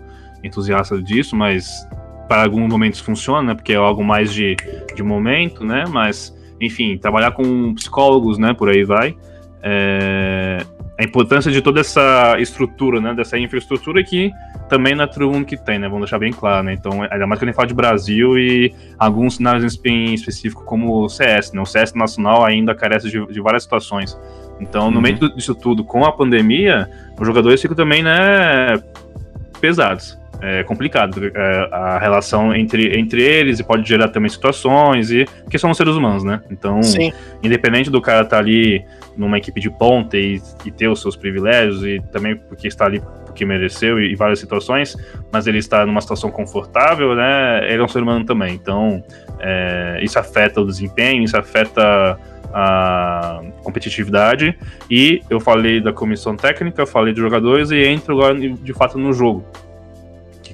entusiasta 0.42 1.00
disso, 1.00 1.36
mas 1.36 1.86
para 2.28 2.44
alguns 2.44 2.70
momentos 2.70 3.00
funciona, 3.00 3.42
né, 3.42 3.54
porque 3.54 3.72
é 3.72 3.76
algo 3.76 4.02
mais 4.02 4.32
de, 4.32 4.56
de 4.94 5.02
momento, 5.02 5.64
né, 5.64 5.84
mas, 5.88 6.34
enfim, 6.60 6.96
trabalhar 6.96 7.32
com 7.32 7.74
psicólogos, 7.74 8.38
né, 8.38 8.54
por 8.54 8.70
aí 8.70 8.84
vai. 8.84 9.14
É, 9.62 10.64
a 10.98 11.04
importância 11.04 11.50
de 11.50 11.60
toda 11.60 11.80
essa 11.80 12.36
estrutura, 12.38 13.00
né, 13.00 13.14
dessa 13.14 13.38
infraestrutura 13.38 14.02
que 14.02 14.32
também 14.68 14.94
não 14.94 15.04
é 15.04 15.06
todo 15.06 15.30
mundo 15.30 15.44
que 15.44 15.56
tem, 15.56 15.78
né, 15.78 15.86
vamos 15.86 16.04
deixar 16.04 16.18
bem 16.18 16.32
claro, 16.32 16.64
né, 16.64 16.72
então, 16.72 17.02
ainda 17.02 17.26
mais 17.26 17.38
que 17.38 17.44
a 17.44 17.48
gente 17.48 17.56
fala 17.56 17.68
de 17.68 17.74
Brasil 17.74 18.38
e 18.38 18.74
alguns 18.98 19.36
cenários 19.36 19.78
em 19.84 20.14
específico 20.14 20.64
como 20.64 21.04
o 21.04 21.08
CS, 21.08 21.52
né, 21.52 21.60
o 21.60 21.66
CS 21.66 21.92
nacional 21.94 22.44
ainda 22.44 22.74
carece 22.74 23.10
de, 23.10 23.26
de 23.26 23.40
várias 23.40 23.64
situações, 23.64 24.18
então, 24.60 24.90
no 24.90 24.96
uhum. 24.96 25.02
meio 25.02 25.34
disso 25.34 25.54
tudo, 25.54 25.84
com 25.84 26.04
a 26.04 26.12
pandemia, 26.12 26.88
os 27.18 27.26
jogadores 27.26 27.60
ficam 27.60 27.76
também, 27.76 28.02
né, 28.02 28.80
pesados, 29.60 30.18
é 30.42 30.64
complicado 30.64 31.24
é, 31.24 31.68
a 31.70 31.98
relação 32.00 32.52
entre, 32.52 32.98
entre 32.98 33.22
eles 33.22 33.60
e 33.60 33.62
pode 33.62 33.88
gerar 33.88 34.08
também 34.08 34.28
situações 34.28 35.12
e 35.12 35.24
porque 35.44 35.56
são 35.56 35.72
seres 35.72 35.94
humanos, 35.94 36.24
né? 36.24 36.42
Então, 36.50 36.82
Sim. 36.82 37.12
independente 37.44 37.88
do 37.88 38.00
cara 38.00 38.22
estar 38.22 38.36
tá 38.36 38.42
ali 38.42 38.84
numa 39.16 39.38
equipe 39.38 39.60
de 39.60 39.70
ponta 39.70 40.18
e, 40.18 40.42
e, 40.64 40.70
ter 40.72 40.88
os 40.88 41.00
seus 41.00 41.14
privilégios 41.14 41.84
e 41.84 42.00
também 42.10 42.34
porque 42.34 42.66
está 42.66 42.86
ali 42.86 43.00
porque 43.24 43.44
mereceu 43.44 44.00
e, 44.00 44.12
e, 44.12 44.16
várias 44.16 44.40
situações, 44.40 44.96
mas 45.32 45.46
ele 45.46 45.58
está 45.58 45.86
numa 45.86 46.00
situação 46.00 46.28
confortável, 46.28 47.14
né? 47.14 47.60
Ele 47.72 47.80
é 47.80 47.84
um 47.84 47.88
ser 47.88 48.02
humano 48.02 48.24
também. 48.24 48.52
Então, 48.52 49.02
é, 49.38 50.00
isso 50.02 50.18
afeta 50.18 50.60
o 50.60 50.66
desempenho, 50.66 51.22
isso 51.22 51.36
afeta 51.36 52.18
a 52.52 53.42
competitividade. 53.62 54.58
E 54.90 55.22
eu 55.30 55.40
falei 55.40 55.80
da 55.80 55.92
comissão 55.92 56.36
técnica, 56.36 56.86
falei 56.86 57.12
dos 57.12 57.22
jogadores 57.22 57.70
e 57.70 57.82
entro 57.84 58.14
agora 58.14 58.38
de 58.38 58.72
fato 58.72 58.98
no 58.98 59.12
jogo. 59.12 59.44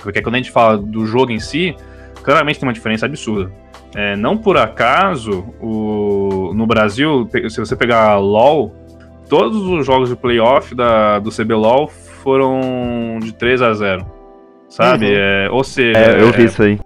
Porque 0.03 0.23
quando 0.23 0.37
a 0.37 0.39
gente 0.39 0.51
fala 0.51 0.79
do 0.79 1.07
jogo 1.07 1.33
em 1.33 1.41
si, 1.41 1.75
claramente 2.23 2.59
tem 2.59 2.69
uma 2.69 2.73
diferença 2.73 3.07
absurda. 3.07 3.51
É, 3.95 4.15
não 4.17 4.37
por 4.37 4.57
acaso, 4.57 5.55
o, 5.61 6.53
no 6.55 6.67
Brasil, 6.67 7.29
se 7.49 7.59
você 7.59 7.75
pegar 7.75 8.19
LoL, 8.19 8.75
todos 9.29 9.63
os 9.63 9.85
jogos 9.85 10.11
de 10.11 10.17
playoff 10.17 10.75
da, 10.75 11.19
do 11.19 11.31
CBLOL 11.31 11.89
foram 11.89 13.19
de 13.21 13.33
3 13.33 13.63
a 13.63 13.73
0 13.73 14.19
Sabe? 14.69 15.07
Uhum. 15.07 15.13
É, 15.15 15.49
ou 15.51 15.65
seja. 15.65 15.99
É, 15.99 16.21
eu 16.21 16.31
vi 16.31 16.43
é, 16.43 16.45
isso 16.45 16.63
aí. 16.63 16.79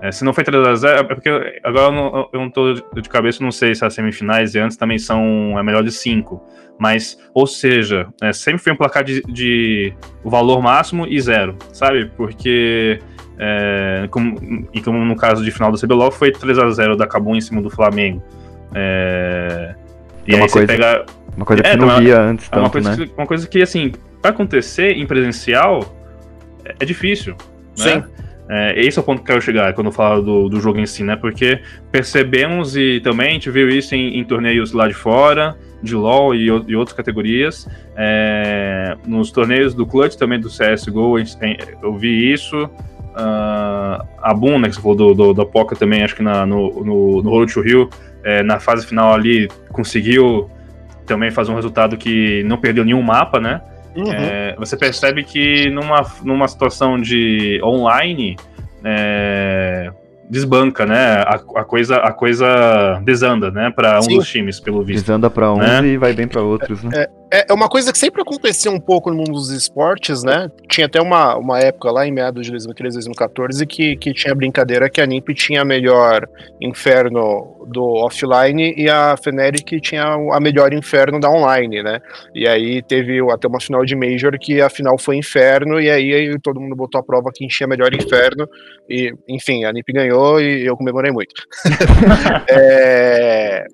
É, 0.00 0.12
se 0.12 0.24
não 0.24 0.32
foi 0.32 0.44
3x0, 0.44 1.00
é 1.00 1.02
porque 1.02 1.28
agora 1.64 1.86
eu 1.86 1.92
não, 1.92 2.28
eu 2.32 2.40
não 2.40 2.50
tô 2.50 2.72
de 2.72 3.08
cabeça, 3.08 3.42
não 3.42 3.50
sei 3.50 3.74
se 3.74 3.84
as 3.84 3.94
semifinais 3.94 4.54
e 4.54 4.58
antes 4.58 4.76
também 4.76 4.98
são 4.98 5.58
é 5.58 5.62
melhor 5.62 5.82
de 5.82 5.90
5. 5.90 6.40
Mas, 6.78 7.18
ou 7.34 7.46
seja, 7.46 8.06
é, 8.22 8.32
sempre 8.32 8.62
foi 8.62 8.72
um 8.72 8.76
placar 8.76 9.02
de, 9.02 9.20
de 9.22 9.92
o 10.22 10.30
valor 10.30 10.62
máximo 10.62 11.06
e 11.08 11.20
zero, 11.20 11.56
sabe? 11.72 12.06
Porque, 12.16 13.00
é, 13.36 14.06
como, 14.10 14.68
e 14.72 14.80
como 14.80 15.04
no 15.04 15.16
caso 15.16 15.44
de 15.44 15.50
final 15.50 15.72
do 15.72 15.78
CBLOL, 15.78 16.12
foi 16.12 16.30
3x0 16.30 16.96
da 16.96 17.06
Cabum 17.06 17.34
em 17.34 17.40
cima 17.40 17.60
do 17.60 17.68
Flamengo. 17.68 18.22
É, 18.72 19.74
e 20.24 20.34
é 20.34 20.36
uma 20.36 20.44
aí 20.44 20.50
coisa, 20.50 20.66
você 20.66 20.76
pega. 20.76 21.06
Uma 21.36 21.46
coisa 21.46 21.62
que 21.62 21.68
é, 21.68 21.76
não 21.76 21.98
via 21.98 22.20
antes, 22.20 22.48
é 22.52 22.56
uma 22.56 22.70
coisa, 22.70 22.90
né? 22.90 22.96
que, 22.96 23.12
uma 23.16 23.26
coisa 23.26 23.48
que, 23.48 23.62
assim, 23.62 23.92
pra 24.22 24.30
acontecer 24.30 24.92
em 24.92 25.06
presencial 25.06 25.80
é, 26.64 26.74
é 26.78 26.84
difícil. 26.84 27.34
Né? 27.76 28.04
É, 28.50 28.80
esse 28.80 28.98
é 28.98 29.02
o 29.02 29.04
ponto 29.04 29.18
que 29.18 29.30
eu 29.30 29.34
quero 29.34 29.42
chegar 29.42 29.72
quando 29.74 29.88
eu 29.88 29.92
falo 29.92 30.22
do, 30.22 30.48
do 30.48 30.60
jogo 30.60 30.78
em 30.78 30.86
si, 30.86 31.04
né? 31.04 31.16
Porque 31.16 31.60
percebemos 31.92 32.76
e 32.76 33.00
também 33.00 33.28
a 33.28 33.32
gente 33.32 33.50
viu 33.50 33.68
isso 33.68 33.94
em, 33.94 34.18
em 34.18 34.24
torneios 34.24 34.72
lá 34.72 34.88
de 34.88 34.94
fora, 34.94 35.56
de 35.82 35.94
LoL 35.94 36.34
e, 36.34 36.46
e 36.46 36.76
outras 36.76 36.96
categorias. 36.96 37.68
É, 37.96 38.96
nos 39.06 39.30
torneios 39.30 39.74
do 39.74 39.86
Clutch 39.86 40.16
também 40.16 40.40
do 40.40 40.48
CSGO, 40.48 41.16
eu 41.82 41.94
vi 41.96 42.32
isso. 42.32 42.70
Uh, 43.18 44.06
a 44.22 44.32
Boom, 44.32 44.60
né, 44.60 44.68
que 44.68 44.76
você 44.76 44.80
falou 44.80 44.96
do, 44.96 45.14
do, 45.14 45.34
da 45.34 45.44
Poca 45.44 45.74
também, 45.74 46.04
acho 46.04 46.14
que 46.14 46.22
na, 46.22 46.46
no, 46.46 46.84
no, 46.84 47.22
no 47.22 47.30
Road 47.30 47.52
to 47.52 47.60
Rio, 47.60 47.90
é, 48.22 48.44
na 48.44 48.60
fase 48.60 48.86
final 48.86 49.12
ali, 49.12 49.48
conseguiu 49.72 50.48
também 51.04 51.30
fazer 51.30 51.50
um 51.50 51.56
resultado 51.56 51.96
que 51.96 52.44
não 52.44 52.58
perdeu 52.58 52.84
nenhum 52.84 53.02
mapa, 53.02 53.40
né? 53.40 53.60
Uhum. 53.96 54.12
É, 54.12 54.54
você 54.56 54.76
percebe 54.76 55.24
que 55.24 55.70
numa, 55.70 56.04
numa 56.22 56.46
situação 56.46 57.00
de 57.00 57.60
online, 57.62 58.36
é, 58.84 59.90
desbanca, 60.28 60.86
né? 60.86 61.22
A, 61.22 61.34
a, 61.34 61.64
coisa, 61.64 61.96
a 61.96 62.12
coisa 62.12 63.00
desanda, 63.04 63.50
né? 63.50 63.70
Para 63.70 63.98
um 63.98 64.02
Sim. 64.02 64.16
dos 64.16 64.28
times, 64.28 64.60
pelo 64.60 64.82
visto. 64.82 65.04
Desanda 65.06 65.30
para 65.30 65.52
uns 65.52 65.58
né? 65.58 65.86
e 65.86 65.96
vai 65.96 66.12
bem 66.12 66.28
para 66.28 66.42
outros, 66.42 66.82
né? 66.84 67.06
É, 67.30 67.46
é, 67.50 67.52
uma 67.52 67.68
coisa 67.68 67.92
que 67.92 67.98
sempre 67.98 68.22
acontecia 68.22 68.70
um 68.70 68.80
pouco 68.80 69.10
no 69.10 69.16
mundo 69.16 69.32
dos 69.32 69.50
esportes, 69.50 70.22
né? 70.22 70.50
Tinha 70.68 70.86
até 70.86 71.00
uma, 71.00 71.36
uma 71.36 71.58
época 71.58 71.90
lá 71.90 72.06
em 72.06 72.12
meados 72.12 72.46
de 72.46 72.52
2013, 72.52 72.94
2014 72.96 73.66
que, 73.66 73.96
que 73.96 74.14
tinha 74.14 74.34
brincadeira 74.34 74.88
que 74.88 75.00
a 75.00 75.06
NIP 75.06 75.34
tinha 75.34 75.62
a 75.62 75.64
melhor 75.64 76.28
inferno 76.60 77.66
do 77.66 77.84
offline 78.04 78.74
e 78.76 78.88
a 78.88 79.14
Fnatic 79.16 79.80
tinha 79.80 80.04
a 80.04 80.40
melhor 80.40 80.72
inferno 80.72 81.20
da 81.20 81.30
online, 81.30 81.82
né? 81.82 82.00
E 82.34 82.48
aí 82.48 82.82
teve 82.82 83.20
até 83.30 83.46
uma 83.46 83.60
final 83.60 83.84
de 83.84 83.94
Major 83.94 84.38
que 84.38 84.60
a 84.60 84.70
final 84.70 84.96
foi 84.98 85.16
inferno 85.16 85.78
e 85.80 85.90
aí, 85.90 86.14
aí 86.14 86.38
todo 86.40 86.60
mundo 86.60 86.74
botou 86.74 86.98
a 86.98 87.04
prova 87.04 87.30
quem 87.34 87.46
tinha 87.46 87.66
melhor 87.66 87.92
inferno 87.94 88.48
e, 88.88 89.12
enfim, 89.28 89.64
a 89.64 89.72
NIP 89.72 89.92
ganhou 89.92 90.40
e 90.40 90.64
eu 90.64 90.76
comemorei 90.76 91.12
muito. 91.12 91.34
é, 92.48 93.66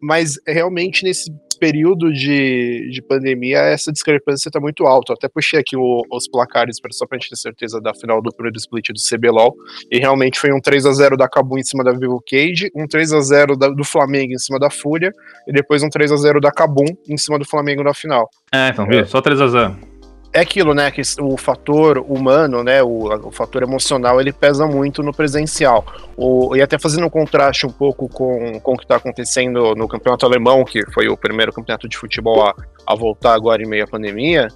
mas 0.00 0.34
realmente 0.46 1.04
nesse 1.04 1.32
período 1.62 2.12
de, 2.12 2.90
de 2.90 3.00
pandemia, 3.00 3.58
essa 3.58 3.92
discrepância 3.92 4.48
está 4.48 4.58
muito 4.58 4.84
alta. 4.84 5.12
Eu 5.12 5.14
até 5.14 5.28
puxei 5.28 5.60
aqui 5.60 5.76
o, 5.76 6.02
os 6.10 6.26
placares 6.28 6.80
para 6.80 6.90
só 6.90 7.06
para 7.06 7.16
a 7.16 7.20
gente 7.20 7.30
ter 7.30 7.36
certeza 7.36 7.80
da 7.80 7.94
final 7.94 8.20
do 8.20 8.34
primeiro 8.34 8.58
split 8.58 8.88
do 8.88 8.98
CBLOL. 8.98 9.54
E 9.88 10.00
realmente 10.00 10.40
foi 10.40 10.52
um 10.52 10.60
3 10.60 10.86
a 10.86 10.92
0 10.92 11.16
da 11.16 11.28
Cabum 11.28 11.56
em 11.56 11.62
cima 11.62 11.84
da 11.84 11.92
Vivo 11.92 12.20
Cage, 12.28 12.68
um 12.74 12.84
3 12.84 13.12
a 13.12 13.20
0 13.20 13.56
da, 13.56 13.68
do 13.68 13.84
Flamengo 13.84 14.32
em 14.32 14.38
cima 14.38 14.58
da 14.58 14.70
Fúria, 14.70 15.12
e 15.46 15.52
depois 15.52 15.84
um 15.84 15.88
3 15.88 16.10
a 16.10 16.16
0 16.16 16.40
da 16.40 16.50
Cabum 16.50 16.86
em 17.08 17.16
cima 17.16 17.38
do 17.38 17.44
Flamengo 17.44 17.84
na 17.84 17.94
final. 17.94 18.28
É, 18.52 18.70
então, 18.70 18.84
viu? 18.84 18.98
É. 18.98 19.04
Só 19.04 19.20
3 19.20 19.40
a 19.40 19.46
0 19.46 19.91
é 20.32 20.40
aquilo, 20.40 20.74
né? 20.74 20.90
Que 20.90 21.02
o 21.20 21.36
fator 21.36 21.98
humano, 21.98 22.64
né? 22.64 22.82
O, 22.82 23.28
o 23.28 23.30
fator 23.30 23.62
emocional, 23.62 24.20
ele 24.20 24.32
pesa 24.32 24.66
muito 24.66 25.02
no 25.02 25.12
presencial. 25.12 25.84
O, 26.16 26.56
e 26.56 26.62
até 26.62 26.78
fazendo 26.78 27.06
um 27.06 27.10
contraste 27.10 27.66
um 27.66 27.70
pouco 27.70 28.08
com, 28.08 28.58
com 28.60 28.72
o 28.72 28.76
que 28.76 28.84
está 28.84 28.96
acontecendo 28.96 29.74
no 29.74 29.86
campeonato 29.86 30.24
alemão, 30.24 30.64
que 30.64 30.84
foi 30.92 31.08
o 31.08 31.16
primeiro 31.16 31.52
campeonato 31.52 31.88
de 31.88 31.98
futebol 31.98 32.42
a, 32.46 32.54
a 32.86 32.94
voltar 32.94 33.34
agora 33.34 33.62
em 33.62 33.68
meio 33.68 33.84
à 33.84 33.86
pandemia. 33.86 34.48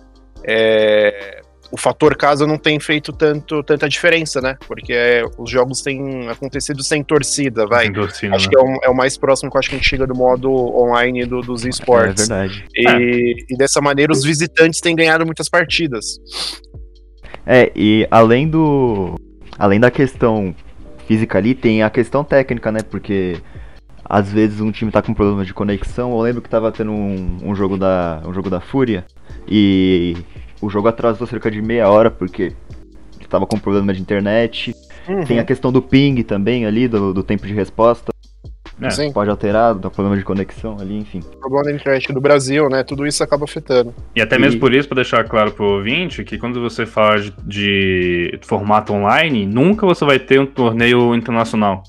É, 0.45 1.43
o 1.77 1.79
fator 1.79 2.17
casa 2.17 2.47
não 2.47 2.57
tem 2.57 2.81
feito 2.81 3.13
tanto, 3.13 3.63
tanta 3.63 3.87
diferença, 3.87 4.41
né? 4.41 4.57
Porque 4.67 4.95
é, 4.95 5.23
os 5.37 5.51
jogos 5.51 5.83
têm 5.83 6.27
acontecido 6.27 6.83
sem 6.83 7.05
torcida, 7.05 7.67
vai. 7.67 7.85
Sem 7.85 7.93
torcida, 7.93 8.35
acho 8.35 8.47
né? 8.47 8.51
que 8.51 8.59
é 8.59 8.63
o, 8.63 8.85
é 8.85 8.89
o, 8.89 8.97
mais 8.97 9.19
próximo 9.19 9.51
que 9.51 9.57
eu 9.57 9.59
acho 9.59 9.69
que 9.69 9.75
a 9.75 9.79
gente 9.79 9.89
chega 9.89 10.07
do 10.07 10.15
modo 10.15 10.51
online 10.51 11.27
do, 11.27 11.43
dos 11.43 11.67
esportes. 11.67 12.31
É 12.31 12.35
verdade. 12.35 12.65
E, 12.75 12.89
é. 12.89 13.35
e 13.51 13.57
dessa 13.59 13.83
maneira 13.83 14.11
os 14.11 14.25
visitantes 14.25 14.81
têm 14.81 14.97
ganhado 14.97 15.27
muitas 15.27 15.51
partidas. 15.51 16.19
É, 17.45 17.71
e 17.77 18.09
além 18.11 18.49
do. 18.49 19.15
Além 19.59 19.79
da 19.79 19.91
questão 19.91 20.55
física 21.07 21.37
ali, 21.37 21.55
tem 21.55 21.83
a 21.83 21.91
questão 21.91 22.25
técnica, 22.25 22.73
né? 22.73 22.81
Porque 22.83 23.37
às 24.03 24.33
vezes 24.33 24.63
um 24.63 24.73
time 24.73 24.91
tá 24.91 25.03
com 25.03 25.13
problema 25.13 25.45
de 25.45 25.53
conexão. 25.53 26.13
Eu 26.13 26.21
lembro 26.21 26.41
que 26.41 26.49
tava 26.49 26.73
tendo 26.73 26.91
um, 26.91 27.39
um 27.43 27.55
jogo 27.55 27.77
da. 27.77 28.23
um 28.25 28.33
jogo 28.33 28.49
da 28.49 28.61
Fúria. 28.61 29.05
E 29.47 30.17
o 30.61 30.71
jogo 30.71 30.89
atrasou 30.89 31.27
cerca 31.27 31.51
de 31.51 31.61
meia 31.61 31.89
hora 31.89 32.11
porque 32.11 32.53
estava 33.21 33.47
com 33.47 33.59
problema 33.59 33.93
de 33.93 34.01
internet. 34.01 34.75
Uhum. 35.09 35.25
Tem 35.25 35.39
a 35.39 35.45
questão 35.45 35.71
do 35.71 35.83
ping 35.83 36.23
também 36.23 36.67
ali, 36.67 36.89
do, 36.89 37.13
do 37.13 37.23
tempo 37.23 37.47
de 37.47 37.55
resposta. 37.55 38.13
É. 38.81 39.11
Pode 39.11 39.31
alterar, 39.31 39.75
dá 39.75 39.89
problema 39.89 40.19
de 40.19 40.23
conexão 40.23 40.77
ali, 40.79 40.99
enfim. 40.99 41.21
Problema 41.41 41.65
da 41.65 41.73
internet 41.73 42.13
do 42.13 42.21
Brasil, 42.21 42.69
né? 42.69 42.85
Tudo 42.85 43.07
isso 43.07 43.25
acaba 43.25 43.45
afetando. 43.45 43.95
E 44.15 44.21
até 44.21 44.39
mesmo 44.39 44.59
e... 44.59 44.61
por 44.61 44.75
isso, 44.75 44.87
para 44.87 44.97
deixar 44.97 45.25
claro 45.25 45.51
pro 45.53 45.65
ouvinte, 45.65 46.23
que 46.25 46.37
quando 46.37 46.61
você 46.61 46.85
fala 46.85 47.19
de, 47.19 47.33
de 47.43 48.39
formato 48.43 48.93
online, 48.93 49.47
nunca 49.47 49.87
você 49.87 50.05
vai 50.05 50.19
ter 50.19 50.39
um 50.39 50.47
torneio 50.47 51.15
internacional. 51.15 51.83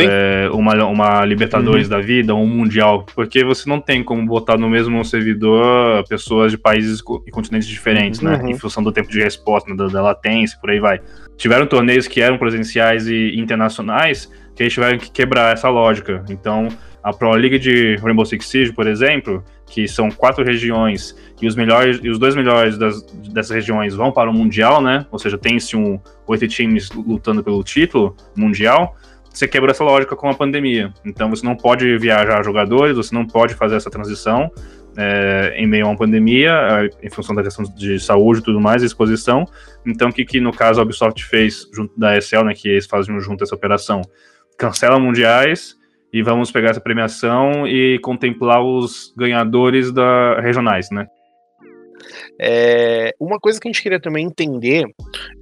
É, 0.00 0.48
uma, 0.52 0.74
uma 0.86 1.24
Libertadores 1.24 1.84
uhum. 1.84 1.90
da 1.90 2.00
vida, 2.00 2.34
um 2.34 2.46
Mundial, 2.46 3.06
porque 3.14 3.44
você 3.44 3.68
não 3.68 3.80
tem 3.80 4.02
como 4.02 4.26
botar 4.26 4.58
no 4.58 4.68
mesmo 4.68 5.04
servidor 5.04 6.04
pessoas 6.08 6.50
de 6.50 6.58
países 6.58 7.02
e 7.26 7.30
continentes 7.30 7.68
diferentes, 7.68 8.20
né? 8.20 8.36
Uhum. 8.36 8.48
Em 8.50 8.58
função 8.58 8.82
do 8.82 8.90
tempo 8.90 9.08
de 9.08 9.20
resposta, 9.20 9.74
da, 9.76 9.86
da 9.86 10.02
latência, 10.02 10.58
por 10.60 10.70
aí 10.70 10.80
vai. 10.80 11.00
Tiveram 11.36 11.66
torneios 11.66 12.08
que 12.08 12.20
eram 12.20 12.36
presenciais 12.36 13.06
e 13.06 13.38
internacionais 13.38 14.30
que 14.56 14.62
eles 14.62 14.72
tiveram 14.72 14.98
que 14.98 15.10
quebrar 15.10 15.52
essa 15.52 15.68
lógica. 15.68 16.24
Então, 16.30 16.68
a 17.02 17.12
Pro 17.12 17.30
League 17.32 17.58
de 17.58 17.96
Rainbow 17.96 18.24
Six 18.24 18.46
Siege, 18.46 18.72
por 18.72 18.86
exemplo, 18.88 19.44
que 19.66 19.86
são 19.86 20.10
quatro 20.10 20.42
regiões 20.44 21.14
e 21.40 21.46
os 21.46 21.54
melhores 21.54 22.00
e 22.02 22.08
os 22.08 22.18
dois 22.18 22.34
melhores 22.34 22.78
das, 22.78 23.02
dessas 23.32 23.50
regiões 23.50 23.94
vão 23.94 24.10
para 24.10 24.30
o 24.30 24.32
mundial, 24.32 24.80
né? 24.80 25.06
Ou 25.12 25.18
seja, 25.18 25.36
tem-se 25.36 25.76
um 25.76 26.00
oito 26.26 26.48
times 26.48 26.90
lutando 26.90 27.44
pelo 27.44 27.62
título 27.62 28.16
mundial 28.34 28.96
você 29.36 29.46
quebrou 29.46 29.70
essa 29.70 29.84
lógica 29.84 30.16
com 30.16 30.28
a 30.30 30.34
pandemia. 30.34 30.92
Então 31.04 31.28
você 31.28 31.44
não 31.44 31.54
pode 31.54 31.98
viajar 31.98 32.42
jogadores, 32.42 32.96
você 32.96 33.14
não 33.14 33.26
pode 33.26 33.54
fazer 33.54 33.76
essa 33.76 33.90
transição 33.90 34.50
é, 34.96 35.54
em 35.58 35.66
meio 35.66 35.84
a 35.84 35.90
uma 35.90 35.96
pandemia, 35.96 36.88
em 37.02 37.10
função 37.10 37.34
da 37.34 37.42
questão 37.42 37.64
de 37.64 38.00
saúde 38.00 38.40
e 38.40 38.42
tudo 38.42 38.58
mais, 38.58 38.82
exposição. 38.82 39.44
Então 39.84 40.08
o 40.08 40.12
que, 40.12 40.24
que 40.24 40.40
no 40.40 40.52
caso 40.52 40.80
a 40.80 40.82
Ubisoft 40.82 41.22
fez 41.24 41.68
junto 41.72 41.98
da 41.98 42.16
ESL, 42.16 42.44
né, 42.44 42.54
que 42.54 42.68
eles 42.68 42.86
fazem 42.86 43.18
junto 43.20 43.44
essa 43.44 43.54
operação? 43.54 44.00
Cancela 44.56 44.98
mundiais 44.98 45.76
e 46.10 46.22
vamos 46.22 46.50
pegar 46.50 46.70
essa 46.70 46.80
premiação 46.80 47.66
e 47.66 47.98
contemplar 47.98 48.62
os 48.62 49.12
ganhadores 49.14 49.92
da 49.92 50.40
regionais, 50.40 50.90
né? 50.90 51.06
É, 52.40 53.14
uma 53.20 53.38
coisa 53.38 53.60
que 53.60 53.68
a 53.68 53.72
gente 53.72 53.82
queria 53.82 54.00
também 54.00 54.26
entender 54.26 54.84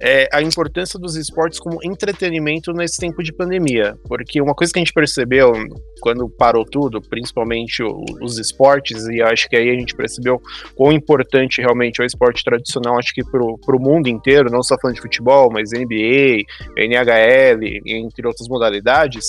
é 0.01 0.27
a 0.31 0.41
importância 0.41 0.99
dos 0.99 1.15
esportes 1.15 1.59
como 1.59 1.79
entretenimento 1.83 2.71
nesse 2.71 2.97
tempo 2.97 3.23
de 3.23 3.33
pandemia, 3.33 3.97
porque 4.07 4.41
uma 4.41 4.53
coisa 4.53 4.71
que 4.71 4.79
a 4.79 4.83
gente 4.83 4.93
percebeu 4.93 5.53
quando 6.01 6.29
parou 6.29 6.65
tudo, 6.65 7.01
principalmente 7.01 7.81
os 7.83 8.37
esportes, 8.37 9.07
e 9.07 9.21
acho 9.21 9.49
que 9.49 9.55
aí 9.55 9.69
a 9.69 9.73
gente 9.73 9.95
percebeu 9.95 10.41
quão 10.75 10.91
importante 10.91 11.61
realmente 11.61 11.99
é 11.99 12.03
o 12.03 12.05
esporte 12.05 12.43
tradicional, 12.43 12.97
acho 12.99 13.13
que 13.13 13.23
para 13.23 13.75
o 13.75 13.79
mundo 13.79 14.07
inteiro, 14.07 14.51
não 14.51 14.61
só 14.61 14.77
falando 14.79 14.95
de 14.95 15.01
futebol, 15.01 15.49
mas 15.51 15.71
NBA, 15.71 16.43
NHL, 16.77 17.81
entre 17.85 18.27
outras 18.27 18.47
modalidades. 18.47 19.25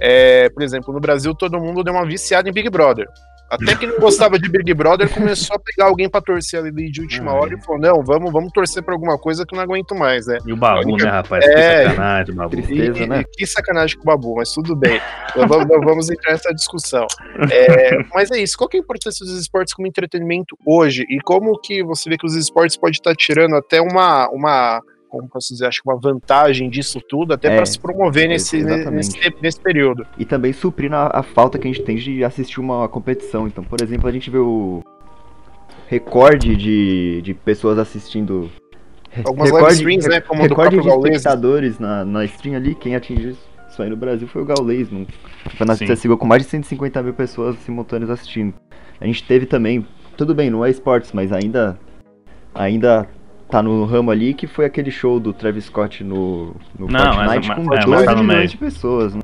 É, 0.00 0.48
por 0.50 0.62
exemplo, 0.62 0.92
no 0.92 1.00
Brasil 1.00 1.34
todo 1.34 1.60
mundo 1.60 1.82
deu 1.82 1.92
uma 1.92 2.06
viciada 2.06 2.48
em 2.48 2.52
Big 2.52 2.68
Brother. 2.70 3.06
Até 3.52 3.76
que 3.76 3.86
não 3.86 3.98
gostava 3.98 4.38
de 4.38 4.48
Big 4.48 4.72
Brother 4.72 5.12
começou 5.12 5.56
a 5.56 5.58
pegar 5.58 5.84
alguém 5.84 6.08
pra 6.08 6.22
torcer 6.22 6.60
ali 6.64 6.90
de 6.90 7.02
última 7.02 7.34
hora 7.34 7.54
e 7.54 7.62
falou: 7.62 7.78
não, 7.78 8.02
vamos, 8.02 8.32
vamos 8.32 8.50
torcer 8.50 8.82
pra 8.82 8.94
alguma 8.94 9.18
coisa 9.18 9.44
que 9.44 9.54
eu 9.54 9.58
não 9.58 9.62
aguento 9.62 9.94
mais, 9.94 10.26
né? 10.26 10.38
E 10.46 10.52
o 10.54 10.56
Babu, 10.56 10.88
única... 10.88 11.04
né, 11.04 11.10
rapaz? 11.10 11.44
É, 11.44 11.82
que 11.82 11.90
sacanagem, 11.90 12.34
Babu. 12.34 12.50
Tristeza, 12.50 12.98
e, 13.02 13.06
né? 13.06 13.24
Que 13.30 13.46
sacanagem 13.46 13.96
com 13.98 14.04
o 14.04 14.06
Babu, 14.06 14.36
mas 14.36 14.52
tudo 14.52 14.74
bem. 14.74 14.98
vamos, 15.36 15.66
vamos 15.84 16.10
entrar 16.10 16.32
nessa 16.32 16.54
discussão. 16.54 17.06
É, 17.50 17.98
mas 18.14 18.30
é 18.30 18.38
isso, 18.38 18.56
qual 18.56 18.68
que 18.68 18.78
é 18.78 18.80
a 18.80 18.82
importância 18.82 19.24
dos 19.26 19.38
esportes 19.38 19.74
como 19.74 19.86
entretenimento 19.86 20.56
hoje? 20.64 21.04
E 21.10 21.20
como 21.20 21.58
que 21.60 21.82
você 21.82 22.08
vê 22.08 22.16
que 22.16 22.26
os 22.26 22.34
esportes 22.34 22.78
podem 22.78 22.92
estar 22.92 23.14
tirando 23.14 23.54
até 23.54 23.82
uma. 23.82 24.30
uma 24.30 24.80
como 25.12 25.28
posso 25.28 25.52
dizer, 25.52 25.66
acho 25.66 25.82
que 25.82 25.88
uma 25.90 26.00
vantagem 26.00 26.70
disso 26.70 26.98
tudo, 27.06 27.34
até 27.34 27.52
é, 27.52 27.56
para 27.56 27.66
se 27.66 27.78
promover 27.78 28.26
nesse, 28.30 28.62
nesse, 28.62 29.34
nesse, 29.42 29.60
período. 29.60 30.06
E 30.16 30.24
também 30.24 30.54
suprir 30.54 30.90
a, 30.90 31.18
a, 31.18 31.22
falta 31.22 31.58
que 31.58 31.68
a 31.68 31.70
gente 31.70 31.84
tem 31.84 31.96
de 31.96 32.24
assistir 32.24 32.60
uma 32.60 32.88
competição. 32.88 33.46
Então, 33.46 33.62
por 33.62 33.82
exemplo, 33.82 34.08
a 34.08 34.10
gente 34.10 34.30
vê 34.30 34.38
o 34.38 34.82
recorde 35.86 36.56
de, 36.56 37.20
de 37.20 37.34
pessoas 37.34 37.78
assistindo. 37.78 38.50
Algumas 39.22 39.50
recorde, 39.50 39.64
live 39.66 39.80
streams, 39.80 40.08
né? 40.08 40.20
Como 40.22 40.42
recorde 40.42 40.76
do 40.76 40.82
de 40.82 40.88
espectadores 40.88 41.78
na, 41.78 42.06
na 42.06 42.24
stream 42.24 42.56
ali, 42.56 42.74
quem 42.74 42.96
atingiu 42.96 43.36
isso 43.68 43.82
aí 43.82 43.90
no 43.90 43.96
Brasil 43.96 44.26
foi 44.26 44.40
o 44.40 44.46
Gaulês, 44.46 44.90
no 44.90 45.06
Campeonato 45.44 45.84
de 45.84 45.92
CSGO, 45.92 46.16
com 46.16 46.26
mais 46.26 46.42
de 46.42 46.48
150 46.48 47.02
mil 47.02 47.12
pessoas 47.12 47.56
simultâneas 47.58 48.10
assistindo. 48.10 48.54
A 48.98 49.06
gente 49.06 49.22
teve 49.24 49.44
também, 49.44 49.86
tudo 50.16 50.34
bem, 50.34 50.48
não 50.48 50.64
é 50.64 50.70
esportes, 50.70 51.12
mas 51.12 51.32
ainda 51.32 51.78
ainda 52.54 53.06
tá 53.52 53.62
no 53.62 53.84
ramo 53.84 54.10
ali, 54.10 54.32
que 54.32 54.46
foi 54.46 54.64
aquele 54.64 54.90
show 54.90 55.20
do 55.20 55.30
Travis 55.30 55.66
Scott 55.66 56.02
no, 56.02 56.56
no 56.78 56.86
Não, 56.86 57.12
Fortnite 57.12 57.48
mas, 57.48 57.58
com 57.58 57.74
é, 57.74 57.80
12 57.80 58.04
tá 58.06 58.16
milhões 58.16 58.50
de 58.50 58.56
pessoas. 58.56 59.14
Né? 59.14 59.20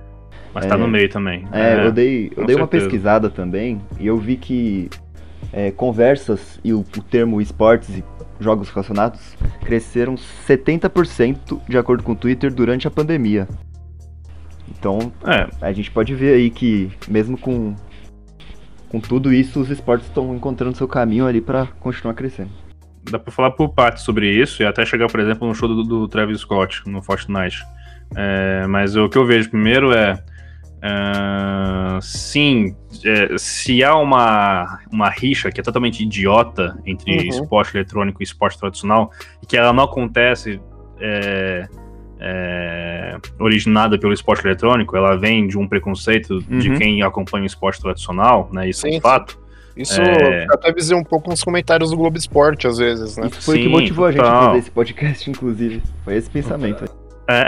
Mas 0.52 0.66
tá 0.66 0.74
é, 0.74 0.76
tá 0.76 0.76
no 0.76 0.86
meio 0.86 1.08
também. 1.08 1.46
É, 1.50 1.72
é 1.72 1.86
eu 1.86 1.90
dei, 1.90 2.30
eu 2.36 2.44
dei 2.44 2.54
uma 2.54 2.66
pesquisada 2.68 3.30
também 3.30 3.80
e 3.98 4.06
eu 4.06 4.18
vi 4.18 4.36
que 4.36 4.90
é, 5.50 5.70
conversas 5.70 6.60
e 6.62 6.74
o, 6.74 6.80
o 6.80 7.02
termo 7.02 7.40
esportes 7.40 8.02
jogos 8.38 8.68
relacionados 8.68 9.34
cresceram 9.64 10.14
70% 10.14 11.60
de 11.66 11.78
acordo 11.78 12.02
com 12.02 12.12
o 12.12 12.16
Twitter 12.16 12.52
durante 12.52 12.86
a 12.86 12.90
pandemia. 12.90 13.48
Então, 14.68 15.10
é. 15.26 15.48
a 15.62 15.72
gente 15.72 15.90
pode 15.90 16.14
ver 16.14 16.34
aí 16.34 16.50
que 16.50 16.90
mesmo 17.08 17.38
com 17.38 17.74
com 18.90 19.00
tudo 19.00 19.32
isso, 19.32 19.60
os 19.60 19.70
esportes 19.70 20.06
estão 20.06 20.34
encontrando 20.34 20.76
seu 20.76 20.88
caminho 20.88 21.26
ali 21.26 21.40
para 21.40 21.66
continuar 21.78 22.14
crescendo. 22.14 22.67
Dá 23.10 23.18
pra 23.18 23.32
falar 23.32 23.50
por 23.52 23.70
parte 23.70 24.00
sobre 24.00 24.30
isso 24.30 24.62
e 24.62 24.66
até 24.66 24.84
chegar, 24.84 25.08
por 25.08 25.20
exemplo, 25.20 25.46
no 25.46 25.54
show 25.54 25.68
do, 25.68 25.82
do 25.82 26.08
Travis 26.08 26.40
Scott 26.40 26.82
no 26.86 27.02
Fortnite. 27.02 27.64
É, 28.16 28.66
mas 28.66 28.96
o 28.96 29.08
que 29.08 29.18
eu 29.18 29.26
vejo 29.26 29.50
primeiro 29.50 29.92
é 29.92 30.22
Uh, 30.78 32.00
sim, 32.00 32.76
é, 33.04 33.36
se 33.36 33.82
há 33.82 33.96
uma, 33.96 34.78
uma 34.92 35.10
rixa 35.10 35.50
que 35.50 35.60
é 35.60 35.62
totalmente 35.62 36.04
idiota 36.04 36.78
entre 36.86 37.18
uhum. 37.18 37.28
esporte 37.28 37.76
eletrônico 37.76 38.22
e 38.22 38.24
esporte 38.24 38.58
tradicional, 38.58 39.10
e 39.42 39.46
que 39.46 39.56
ela 39.56 39.72
não 39.72 39.84
acontece 39.84 40.60
é, 41.00 41.68
é, 42.20 43.16
originada 43.40 43.98
pelo 43.98 44.12
esporte 44.12 44.46
eletrônico, 44.46 44.96
ela 44.96 45.16
vem 45.16 45.48
de 45.48 45.58
um 45.58 45.66
preconceito 45.66 46.44
uhum. 46.48 46.58
de 46.58 46.76
quem 46.76 47.02
acompanha 47.02 47.42
o 47.42 47.46
esporte 47.46 47.80
tradicional, 47.80 48.48
né? 48.52 48.68
Isso 48.68 48.82
sim, 48.82 48.94
é 48.94 48.98
um 48.98 49.00
fato. 49.00 49.38
Isso 49.78 50.00
é... 50.00 50.46
até 50.50 50.72
visei 50.72 50.96
um 50.96 51.04
pouco 51.04 51.30
nos 51.30 51.42
comentários 51.42 51.90
do 51.90 51.96
Globo 51.96 52.18
Esporte, 52.18 52.66
às 52.66 52.78
vezes, 52.78 53.16
né? 53.16 53.28
Isso 53.28 53.40
foi 53.42 53.60
o 53.60 53.62
que 53.62 53.68
motivou 53.68 54.06
a 54.06 54.12
gente 54.12 54.24
a 54.24 54.46
fazer 54.46 54.58
esse 54.58 54.70
podcast, 54.72 55.30
inclusive. 55.30 55.82
Foi 56.04 56.16
esse 56.16 56.28
pensamento. 56.28 56.84
É. 57.28 57.44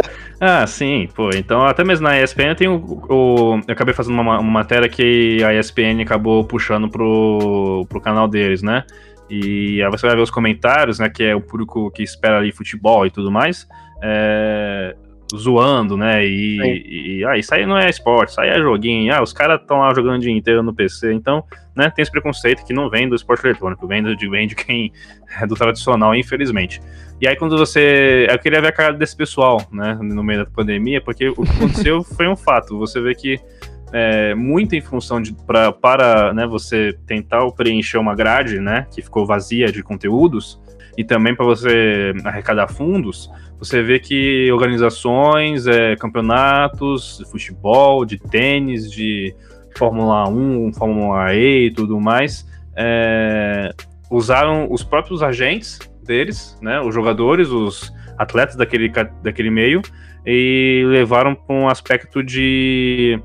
ah, 0.40 0.66
sim, 0.66 1.08
pô. 1.14 1.30
Então, 1.34 1.66
até 1.66 1.84
mesmo 1.84 2.08
na 2.08 2.18
ESPN 2.18 2.54
tem 2.56 2.68
o. 2.68 2.76
o 3.10 3.60
eu 3.66 3.72
acabei 3.72 3.92
fazendo 3.92 4.18
uma, 4.18 4.38
uma, 4.38 4.50
matéria 4.50 4.88
que 4.88 5.42
a 5.44 5.52
ESPN 5.52 6.00
acabou 6.00 6.44
puxando 6.44 6.88
pro, 6.88 7.84
pro 7.88 8.00
canal 8.00 8.26
deles, 8.26 8.62
né? 8.62 8.84
E 9.28 9.82
aí 9.82 9.90
você 9.90 10.06
vai 10.06 10.16
ver 10.16 10.22
os 10.22 10.30
comentários, 10.30 10.98
né? 10.98 11.10
Que 11.10 11.24
é 11.24 11.34
o 11.34 11.40
público 11.40 11.90
que 11.90 12.02
espera 12.02 12.38
ali 12.38 12.52
futebol 12.52 13.04
e 13.04 13.10
tudo 13.10 13.30
mais. 13.30 13.66
É, 14.02 14.96
zoando, 15.34 15.96
né? 15.96 16.24
E, 16.24 16.58
e, 16.60 17.18
e, 17.18 17.24
ah, 17.24 17.36
isso 17.36 17.54
aí 17.54 17.66
não 17.66 17.76
é 17.76 17.90
esporte, 17.90 18.30
isso 18.30 18.40
aí 18.40 18.50
é 18.50 18.58
joguinho. 18.58 19.12
Ah, 19.12 19.22
os 19.22 19.32
caras 19.32 19.60
estão 19.60 19.78
lá 19.78 19.92
jogando 19.92 20.16
o 20.16 20.20
dia 20.20 20.30
inteiro 20.30 20.62
no 20.62 20.74
PC. 20.74 21.12
Então, 21.12 21.42
né, 21.74 21.90
tem 21.90 22.02
esse 22.02 22.10
preconceito 22.10 22.64
que 22.64 22.72
não 22.72 22.88
vem 22.88 23.08
do 23.08 23.16
esporte 23.16 23.44
eletrônico, 23.44 23.86
vem 23.86 24.02
de, 24.02 24.28
vem 24.28 24.46
de 24.46 24.54
quem 24.54 24.92
é 25.40 25.46
do 25.46 25.54
tradicional, 25.54 26.14
infelizmente. 26.14 26.80
E 27.20 27.26
aí, 27.26 27.34
quando 27.36 27.56
você. 27.56 28.26
Eu 28.30 28.38
queria 28.38 28.60
ver 28.60 28.68
a 28.68 28.72
cara 28.72 28.92
desse 28.92 29.16
pessoal, 29.16 29.60
né, 29.72 29.98
no 30.00 30.22
meio 30.22 30.44
da 30.44 30.50
pandemia, 30.50 31.00
porque 31.00 31.28
o 31.28 31.42
que 31.42 31.50
aconteceu 31.50 32.02
foi 32.16 32.28
um 32.28 32.36
fato. 32.36 32.78
Você 32.78 33.00
vê 33.00 33.14
que. 33.14 33.40
É, 33.92 34.34
muito 34.34 34.74
em 34.74 34.80
função 34.80 35.22
de 35.22 35.32
pra, 35.32 35.70
para 35.70 36.34
né, 36.34 36.44
você 36.44 36.92
tentar 37.06 37.48
preencher 37.52 37.98
uma 37.98 38.16
grade, 38.16 38.58
né, 38.58 38.84
que 38.92 39.00
ficou 39.00 39.24
vazia 39.24 39.70
de 39.70 39.80
conteúdos, 39.80 40.60
e 40.96 41.04
também 41.04 41.34
para 41.34 41.44
você 41.44 42.12
arrecadar 42.24 42.68
fundos, 42.68 43.30
você 43.58 43.82
vê 43.82 43.98
que 43.98 44.50
organizações, 44.52 45.66
é, 45.66 45.96
campeonatos 45.96 47.18
de 47.18 47.30
futebol, 47.30 48.04
de 48.04 48.18
tênis, 48.18 48.90
de 48.90 49.34
Fórmula 49.76 50.28
1, 50.28 50.72
Fórmula 50.74 51.34
E 51.34 51.66
e 51.66 51.70
tudo 51.70 52.00
mais, 52.00 52.46
é, 52.76 53.70
usaram 54.10 54.66
os 54.70 54.82
próprios 54.82 55.22
agentes 55.22 55.78
deles, 56.04 56.58
né, 56.62 56.80
os 56.80 56.94
jogadores, 56.94 57.48
os 57.48 57.92
atletas 58.16 58.56
daquele, 58.56 58.90
daquele 59.22 59.50
meio, 59.50 59.82
e 60.24 60.82
levaram 60.86 61.34
para 61.34 61.54
um 61.54 61.68
aspecto 61.68 62.22
de 62.22 63.20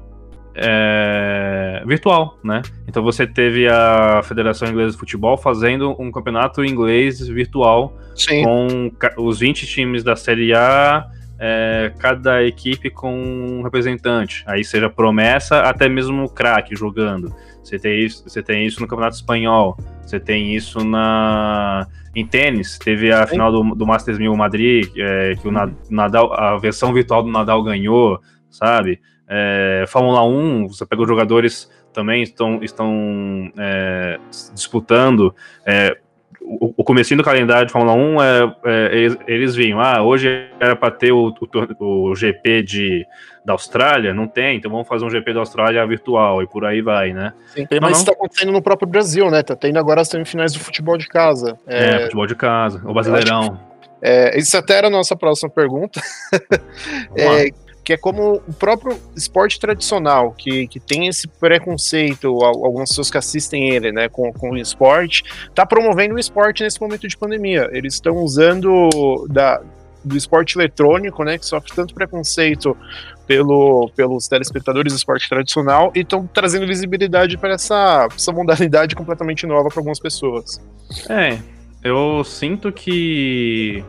é, 0.56 1.84
virtual, 1.86 2.38
né? 2.44 2.62
Então 2.88 3.04
você 3.04 3.26
teve 3.26 3.68
a 3.68 4.22
Federação 4.24 4.68
Inglesa 4.68 4.92
de 4.92 4.98
Futebol 4.98 5.38
fazendo 5.38 5.96
um 6.00 6.12
campeonato 6.12 6.64
inglês 6.64 7.26
virtual 7.28 7.98
Sim. 8.16 8.44
com 8.44 8.92
os 9.18 9.40
20 9.40 9.66
times 9.66 10.04
da 10.04 10.16
Série 10.16 10.54
A, 10.54 11.10
é, 11.40 11.92
cada 11.98 12.44
equipe 12.44 12.90
com 12.90 13.14
um 13.14 13.62
representante. 13.62 14.44
Aí 14.46 14.64
seja 14.64 14.90
promessa, 14.90 15.62
até 15.62 15.88
mesmo 15.88 16.30
craque 16.30 16.76
jogando. 16.76 17.34
Você 17.64 17.80
tem, 17.80 18.00
isso, 18.06 18.24
você 18.28 18.44
tem 18.44 18.66
isso 18.66 18.82
no 18.82 18.88
Campeonato 18.88 19.16
Espanhol, 19.16 19.78
você 20.04 20.20
tem 20.20 20.56
isso 20.56 20.84
na 20.84 21.88
em 22.14 22.26
tênis. 22.26 22.78
Teve 22.78 23.12
a 23.12 23.24
Sim. 23.26 23.32
final 23.32 23.52
do, 23.52 23.76
do 23.76 23.88
Masters 23.88 24.20
1000 24.20 24.36
Madrid, 24.36 24.92
é, 24.98 25.36
que 25.36 25.48
o 25.48 25.52
Nadal, 25.90 26.34
a 26.34 26.58
versão 26.58 26.94
virtual 26.94 27.24
do 27.24 27.30
Nadal 27.30 27.64
ganhou, 27.64 28.20
sabe? 28.50 29.00
É, 29.34 29.86
Fórmula 29.88 30.26
1, 30.26 30.68
você 30.68 30.86
pegou 30.86 31.08
jogadores 31.08 31.72
também 31.94 32.22
estão, 32.22 32.62
estão 32.62 33.50
é, 33.58 34.20
disputando. 34.54 35.34
É, 35.66 35.98
o, 36.42 36.74
o 36.76 36.84
comecinho 36.84 37.20
do 37.20 37.24
calendário 37.24 37.66
de 37.66 37.72
Fórmula 37.72 37.96
1 37.96 38.22
é, 38.22 38.56
é 38.66 38.98
eles, 38.98 39.18
eles 39.26 39.56
vinham, 39.56 39.80
ah, 39.80 40.02
hoje 40.02 40.50
era 40.60 40.76
para 40.76 40.92
ter 40.92 41.14
o, 41.14 41.34
o, 41.80 42.10
o, 42.10 42.16
GP 42.16 42.64
de, 42.64 43.06
da 43.46 43.54
Austrália, 43.54 44.14
não 44.14 44.28
tem, 44.28 44.58
então 44.58 44.70
vamos 44.70 44.86
fazer 44.86 45.06
um 45.06 45.10
GP 45.10 45.34
da 45.34 45.40
Austrália 45.40 45.86
virtual 45.88 46.44
e 46.44 46.48
por 46.48 46.66
aí 46.66 46.82
vai, 46.82 47.14
né? 47.14 47.32
Sim, 47.54 47.66
mas 47.82 47.92
isso 47.92 48.02
está 48.02 48.12
acontecendo 48.12 48.52
no 48.52 48.62
próprio 48.62 48.88
Brasil, 48.88 49.32
né? 49.32 49.44
Tá 49.44 49.56
tendo 49.56 49.78
agora 49.78 50.02
as 50.02 50.10
semifinais 50.10 50.52
do 50.52 50.60
futebol 50.60 50.98
de 50.98 51.08
casa. 51.08 51.58
É, 51.66 51.86
é 51.86 52.00
futebol 52.04 52.28
de 52.28 52.36
casa, 52.36 52.82
o 52.84 52.94
Brasileirão. 52.94 53.58
É, 54.02 54.38
isso 54.38 54.58
até 54.58 54.78
era 54.78 54.88
a 54.88 54.90
nossa 54.90 55.16
próxima 55.16 55.50
pergunta. 55.50 56.02
é, 57.16 57.50
que 57.84 57.94
é 57.94 57.98
como 57.98 58.42
o 58.48 58.54
próprio 58.54 58.98
esporte 59.16 59.60
tradicional, 59.60 60.32
que, 60.32 60.68
que 60.68 60.80
tem 60.80 61.08
esse 61.08 61.28
preconceito, 61.28 62.28
algumas 62.44 62.90
pessoas 62.90 63.10
que 63.10 63.18
assistem 63.18 63.70
ele, 63.70 63.92
né, 63.92 64.08
com, 64.08 64.32
com 64.34 64.52
o 64.52 64.58
esporte, 64.58 65.24
tá 65.56 65.66
promovendo 65.66 66.16
o 66.16 66.20
esporte 66.20 66.64
nesse 66.64 66.80
momento 66.80 67.08
de 67.08 67.18
pandemia. 67.18 67.70
Eles 67.72 67.96
estão 67.96 68.18
usando 68.18 69.28
da, 69.30 69.62
do 70.04 70.16
esporte 70.16 70.58
eletrônico, 70.58 71.24
né, 71.24 71.38
que 71.38 71.46
sofre 71.46 71.72
tanto 71.74 71.94
preconceito 71.94 72.78
pelo, 73.26 73.90
pelos 73.96 74.28
telespectadores 74.28 74.94
do 74.94 74.98
esporte 74.98 75.28
tradicional 75.28 75.92
e 75.96 76.02
estão 76.02 76.28
trazendo 76.28 76.68
visibilidade 76.68 77.38
para 77.38 77.54
essa, 77.54 78.08
essa 78.14 78.32
modalidade 78.32 78.96
completamente 78.96 79.48
nova 79.48 79.70
para 79.70 79.80
algumas 79.80 80.00
pessoas. 80.00 80.62
É, 81.10 81.40
eu 81.84 82.24
sinto 82.24 82.72
que 82.72 83.84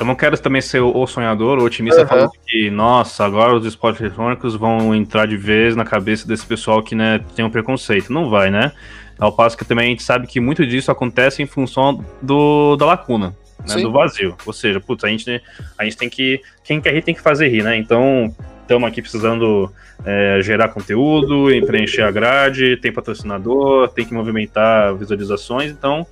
eu 0.00 0.06
não 0.06 0.14
quero 0.14 0.38
também 0.38 0.62
ser 0.62 0.80
o 0.80 1.06
sonhador, 1.06 1.58
o 1.58 1.64
otimista, 1.64 2.00
uhum. 2.00 2.08
falando 2.08 2.30
que, 2.46 2.70
nossa, 2.70 3.22
agora 3.22 3.54
os 3.54 3.66
esportes 3.66 4.00
eletrônicos 4.00 4.54
vão 4.54 4.94
entrar 4.94 5.26
de 5.26 5.36
vez 5.36 5.76
na 5.76 5.84
cabeça 5.84 6.26
desse 6.26 6.46
pessoal 6.46 6.82
que 6.82 6.94
né, 6.94 7.20
tem 7.36 7.44
um 7.44 7.50
preconceito. 7.50 8.10
Não 8.10 8.30
vai, 8.30 8.50
né? 8.50 8.72
Ao 9.18 9.30
passo 9.30 9.58
que 9.58 9.64
também 9.64 9.86
a 9.86 9.88
gente 9.90 10.02
sabe 10.02 10.26
que 10.26 10.40
muito 10.40 10.66
disso 10.66 10.90
acontece 10.90 11.42
em 11.42 11.46
função 11.46 12.02
do, 12.22 12.76
da 12.76 12.86
lacuna, 12.86 13.36
né, 13.68 13.76
do 13.76 13.92
vazio. 13.92 14.34
Ou 14.46 14.52
seja, 14.54 14.80
putz, 14.80 15.04
a 15.04 15.08
gente, 15.08 15.42
a 15.76 15.84
gente 15.84 15.98
tem 15.98 16.08
que. 16.08 16.40
Quem 16.64 16.80
quer 16.80 16.94
rir 16.94 17.02
tem 17.02 17.14
que 17.14 17.20
fazer 17.20 17.48
rir, 17.48 17.62
né? 17.62 17.76
Então, 17.76 18.34
estamos 18.62 18.88
aqui 18.88 19.02
precisando 19.02 19.70
é, 20.02 20.40
gerar 20.40 20.68
conteúdo, 20.68 21.48
preencher 21.66 22.02
a 22.02 22.10
grade, 22.10 22.78
tem 22.78 22.90
patrocinador, 22.90 23.88
tem 23.88 24.06
que 24.06 24.14
movimentar 24.14 24.96
visualizações. 24.96 25.70
Então, 25.70 26.06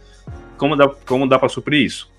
como 0.59 0.77
dá, 0.77 0.91
como 1.07 1.27
dá 1.27 1.39
para 1.39 1.49
suprir 1.49 1.87
isso? 1.87 2.11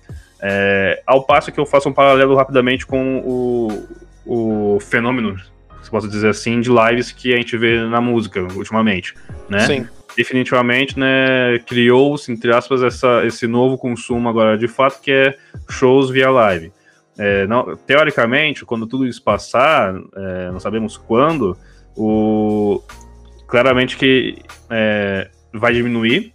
É, 0.42 1.02
ao 1.06 1.22
passo 1.24 1.52
que 1.52 1.60
eu 1.60 1.66
faço 1.66 1.88
um 1.88 1.92
paralelo 1.92 2.34
rapidamente 2.34 2.86
com 2.86 3.18
o, 3.18 4.74
o 4.76 4.80
fenômeno, 4.80 5.36
se 5.82 5.90
posso 5.90 6.08
dizer 6.08 6.28
assim, 6.28 6.60
de 6.60 6.70
lives 6.70 7.12
que 7.12 7.32
a 7.32 7.36
gente 7.36 7.56
vê 7.56 7.82
na 7.84 8.00
música 8.00 8.40
ultimamente, 8.54 9.14
né? 9.48 9.60
Sim. 9.60 9.88
Definitivamente, 10.16 10.98
né, 10.98 11.60
criou-se, 11.66 12.32
entre 12.32 12.52
aspas, 12.52 12.82
essa, 12.82 13.24
esse 13.24 13.46
novo 13.46 13.78
consumo 13.78 14.28
agora 14.28 14.58
de 14.58 14.66
fato, 14.66 15.00
que 15.00 15.12
é 15.12 15.36
shows 15.68 16.10
via 16.10 16.28
live. 16.30 16.72
É, 17.16 17.46
não, 17.46 17.76
teoricamente, 17.76 18.64
quando 18.64 18.86
tudo 18.86 19.06
isso 19.06 19.22
passar, 19.22 19.94
é, 20.16 20.50
não 20.50 20.58
sabemos 20.58 20.96
quando, 20.96 21.56
o, 21.96 22.82
claramente 23.46 23.96
que 23.96 24.38
é, 24.68 25.28
vai 25.52 25.72
diminuir, 25.72 26.32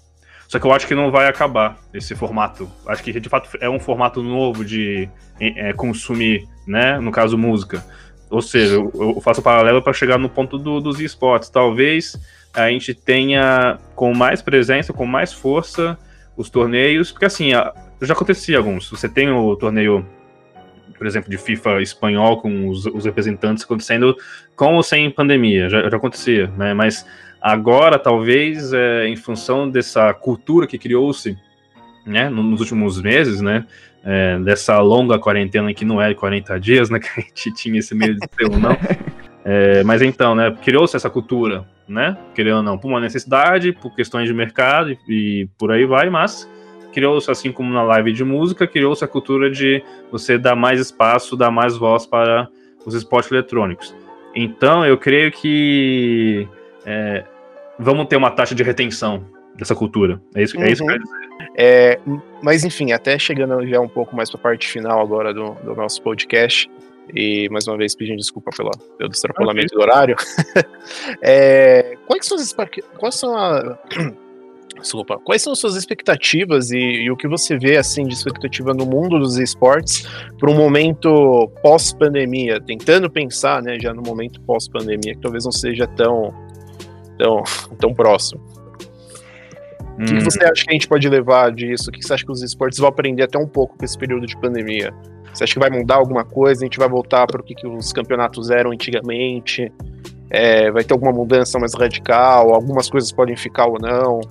só 0.56 0.60
que 0.60 0.66
eu 0.66 0.72
acho 0.72 0.88
que 0.88 0.96
não 0.96 1.12
vai 1.12 1.28
acabar 1.28 1.78
esse 1.94 2.16
formato. 2.16 2.72
Acho 2.88 3.04
que 3.04 3.20
de 3.20 3.28
fato 3.28 3.50
é 3.60 3.70
um 3.70 3.78
formato 3.78 4.24
novo 4.24 4.64
de 4.64 5.10
é, 5.38 5.74
consumir, 5.74 6.48
né? 6.66 6.98
No 6.98 7.12
caso, 7.12 7.38
música. 7.38 7.84
Ou 8.30 8.42
seja, 8.42 8.76
eu, 8.76 8.90
eu 8.94 9.22
faço 9.22 9.42
paralelo 9.42 9.82
para 9.82 9.92
chegar 9.92 10.18
no 10.18 10.30
ponto 10.30 10.58
do, 10.58 10.80
dos 10.80 11.02
esportes. 11.02 11.50
Talvez 11.50 12.18
a 12.54 12.70
gente 12.70 12.94
tenha 12.94 13.78
com 13.96 14.14
mais 14.14 14.42
presença, 14.42 14.94
com 14.94 15.06
mais 15.06 15.34
força 15.34 15.98
os 16.38 16.50
torneios, 16.50 17.12
porque 17.12 17.26
assim, 17.26 17.50
já 17.50 18.14
acontecia 18.14 18.58
alguns. 18.58 18.90
Você 18.90 19.10
tem 19.10 19.30
o 19.30 19.58
torneio, 19.58 20.06
por 20.98 21.06
exemplo, 21.06 21.30
de 21.30 21.38
FIFA 21.38 21.82
espanhol 21.82 22.42
com 22.42 22.70
os, 22.70 22.86
os 22.86 23.04
representantes 23.04 23.66
acontecendo 23.66 24.16
com 24.56 24.76
ou 24.76 24.84
sem 24.84 25.12
pandemia, 25.12 25.68
já, 25.68 25.90
já 25.90 25.98
acontecia, 25.98 26.48
né? 26.58 26.74
Mas 26.74 27.06
Agora, 27.46 28.00
talvez, 28.00 28.74
é, 28.74 29.08
em 29.08 29.16
função 29.16 29.70
dessa 29.70 30.12
cultura 30.16 30.66
que 30.66 30.80
criou-se 30.80 31.38
né, 32.04 32.28
nos 32.28 32.60
últimos 32.60 33.00
meses, 33.00 33.40
né, 33.40 33.68
é, 34.04 34.40
dessa 34.40 34.80
longa 34.80 35.20
quarentena 35.20 35.72
que 35.72 35.86
não 35.86 36.02
é 36.02 36.12
40 36.16 36.60
dias, 36.60 36.90
né, 36.90 36.98
que 36.98 37.08
a 37.08 37.22
gente 37.22 37.54
tinha 37.54 37.78
esse 37.78 37.94
medo 37.94 38.16
de 38.20 38.28
ter 38.28 38.46
ou 38.52 38.58
não. 38.58 38.76
É, 39.48 39.84
mas 39.84 40.02
então, 40.02 40.34
né, 40.34 40.58
criou-se 40.64 40.96
essa 40.96 41.08
cultura, 41.08 41.68
né, 41.88 42.18
querendo 42.34 42.58
ou 42.58 42.64
não, 42.64 42.80
por 42.80 42.88
uma 42.88 43.00
necessidade, 43.00 43.74
por 43.74 43.96
questões 43.96 44.28
de 44.28 44.34
mercado 44.34 44.90
e, 44.90 44.98
e 45.08 45.50
por 45.56 45.72
aí 45.72 45.86
vai, 45.86 46.10
mas 46.10 46.50
criou-se, 46.92 47.30
assim 47.30 47.52
como 47.52 47.72
na 47.72 47.84
live 47.84 48.12
de 48.12 48.24
música, 48.24 48.66
criou-se 48.66 49.06
a 49.06 49.08
cultura 49.08 49.52
de 49.52 49.84
você 50.12 50.40
dar 50.40 50.56
mais 50.56 50.80
espaço, 50.80 51.38
dar 51.38 51.52
mais 51.52 51.78
voz 51.78 52.08
para 52.08 52.48
os 52.88 52.96
esportes 52.96 53.32
eletrônicos. 53.32 53.96
Então, 54.34 54.84
eu 54.84 54.98
creio 54.98 55.32
que 55.32 56.48
é, 56.84 57.24
vamos 57.80 58.08
ter 58.08 58.16
uma 58.16 58.32
taxa 58.32 58.56
de 58.56 58.64
retenção 58.64 59.26
dessa 59.56 59.76
cultura. 59.76 60.22
É 60.36 60.44
isso, 60.44 60.58
uhum. 60.58 60.64
é 60.64 60.72
isso 60.72 60.84
que 60.84 60.92
eu 60.92 60.94
quero 60.94 61.04
dizer. 61.04 61.52
É, 61.58 62.00
mas, 62.42 62.64
enfim, 62.64 62.92
até 62.92 63.18
chegando 63.18 63.66
já 63.68 63.80
um 63.80 63.88
pouco 63.88 64.16
mais 64.16 64.30
para 64.30 64.40
a 64.40 64.44
parte 64.44 64.68
final 64.68 65.02
agora 65.02 65.34
do, 65.34 65.54
do 65.64 65.76
nosso 65.76 66.02
podcast, 66.02 66.70
e 67.14 67.48
mais 67.50 67.68
uma 67.68 67.78
vez 67.78 67.96
pedindo 67.96 68.18
desculpa 68.18 68.52
pela, 68.56 68.72
pelo 68.98 69.12
extrapolamento 69.12 69.68
okay. 69.68 69.78
do 69.78 69.82
horário. 69.82 70.16
é, 71.22 71.98
quais 72.08 72.26
são 72.26 72.38
as, 72.38 72.54
quais 72.98 73.16
são 73.16 73.38
a, 73.38 73.78
Desculpa. 74.80 75.18
Quais 75.20 75.42
são 75.42 75.56
suas 75.56 75.76
expectativas 75.76 76.70
e, 76.72 76.78
e, 76.78 77.12
o 77.12 77.16
que 77.16 77.28
você 77.28 77.58
vê 77.58 77.78
assim 77.78 78.04
de 78.04 78.14
expectativa 78.14 78.74
no 78.74 78.86
mundo 78.86 79.18
dos 79.20 79.38
esportes 79.38 80.06
para 80.38 80.52
um 80.52 80.56
momento 80.56 81.50
pós-pandemia? 81.62 82.60
Tentando 82.60 83.10
pensar, 83.10 83.64
né, 83.64 83.78
já 83.80 83.94
no 83.94 84.02
momento 84.02 84.42
pós-pandemia, 84.42 85.16
que 85.16 85.22
talvez 85.22 85.46
não 85.46 85.52
seja 85.52 85.88
tão 85.88 86.34
tão, 87.18 87.44
tão 87.80 87.94
próximo. 87.94 88.42
Hum. 89.98 90.04
O 90.04 90.06
que, 90.06 90.16
que, 90.16 90.24
você 90.24 90.44
acha 90.44 90.64
que 90.66 90.70
a 90.70 90.74
gente 90.74 90.88
pode 90.88 91.08
levar 91.08 91.52
disso? 91.52 91.90
O 91.90 91.94
que 91.94 92.04
você 92.04 92.14
acha 92.14 92.26
que 92.26 92.32
os 92.32 92.42
esportes 92.42 92.80
vão 92.80 92.90
aprender 92.90 93.24
até 93.24 93.38
um 93.38 93.48
pouco 93.48 93.78
com 93.78 93.86
esse 93.86 93.98
período 93.98 94.26
de 94.26 94.38
pandemia? 94.38 94.94
Você 95.34 95.44
acha 95.44 95.54
que 95.54 95.60
vai 95.60 95.70
mudar 95.70 95.96
alguma 95.96 96.24
coisa? 96.24 96.62
A 96.62 96.66
gente 96.66 96.80
vai 96.80 96.88
voltar 96.88 97.28
para 97.28 97.42
o 97.42 97.44
que, 97.44 97.56
que 97.56 97.68
os 97.68 97.92
campeonatos 97.92 98.50
eram 98.50 98.72
antigamente? 98.72 99.72
É, 100.30 100.72
vai 100.72 100.84
ter 100.84 100.94
alguma 100.94 101.12
mudança 101.12 101.60
mais 101.60 101.74
radical? 101.74 102.54
Algumas 102.54 102.90
coisas 102.90 103.12
podem 103.12 103.36
ficar 103.36 103.68
ou 103.68 103.78
não? 103.80 104.22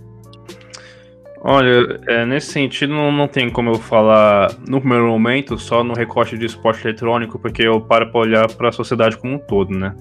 Olha, 1.47 2.01
é, 2.09 2.25
nesse 2.25 2.53
sentido 2.53 2.95
não, 2.95 3.13
não 3.13 3.29
tem 3.29 3.51
como 3.51 3.69
eu 3.69 3.75
falar 3.75 4.51
no 4.67 4.81
primeiro 4.81 5.07
momento 5.09 5.59
só 5.59 5.85
no 5.85 5.93
recorte 5.93 6.39
de 6.39 6.47
esporte 6.47 6.87
eletrônico, 6.87 7.39
porque 7.39 7.63
eu 7.63 7.83
paro 7.83 8.11
para 8.11 8.21
olhar 8.21 8.51
para 8.51 8.71
a 8.71 8.73
sociedade 8.73 9.19
como 9.19 9.35
um 9.35 9.39
todo, 9.39 9.77
né? 9.77 9.95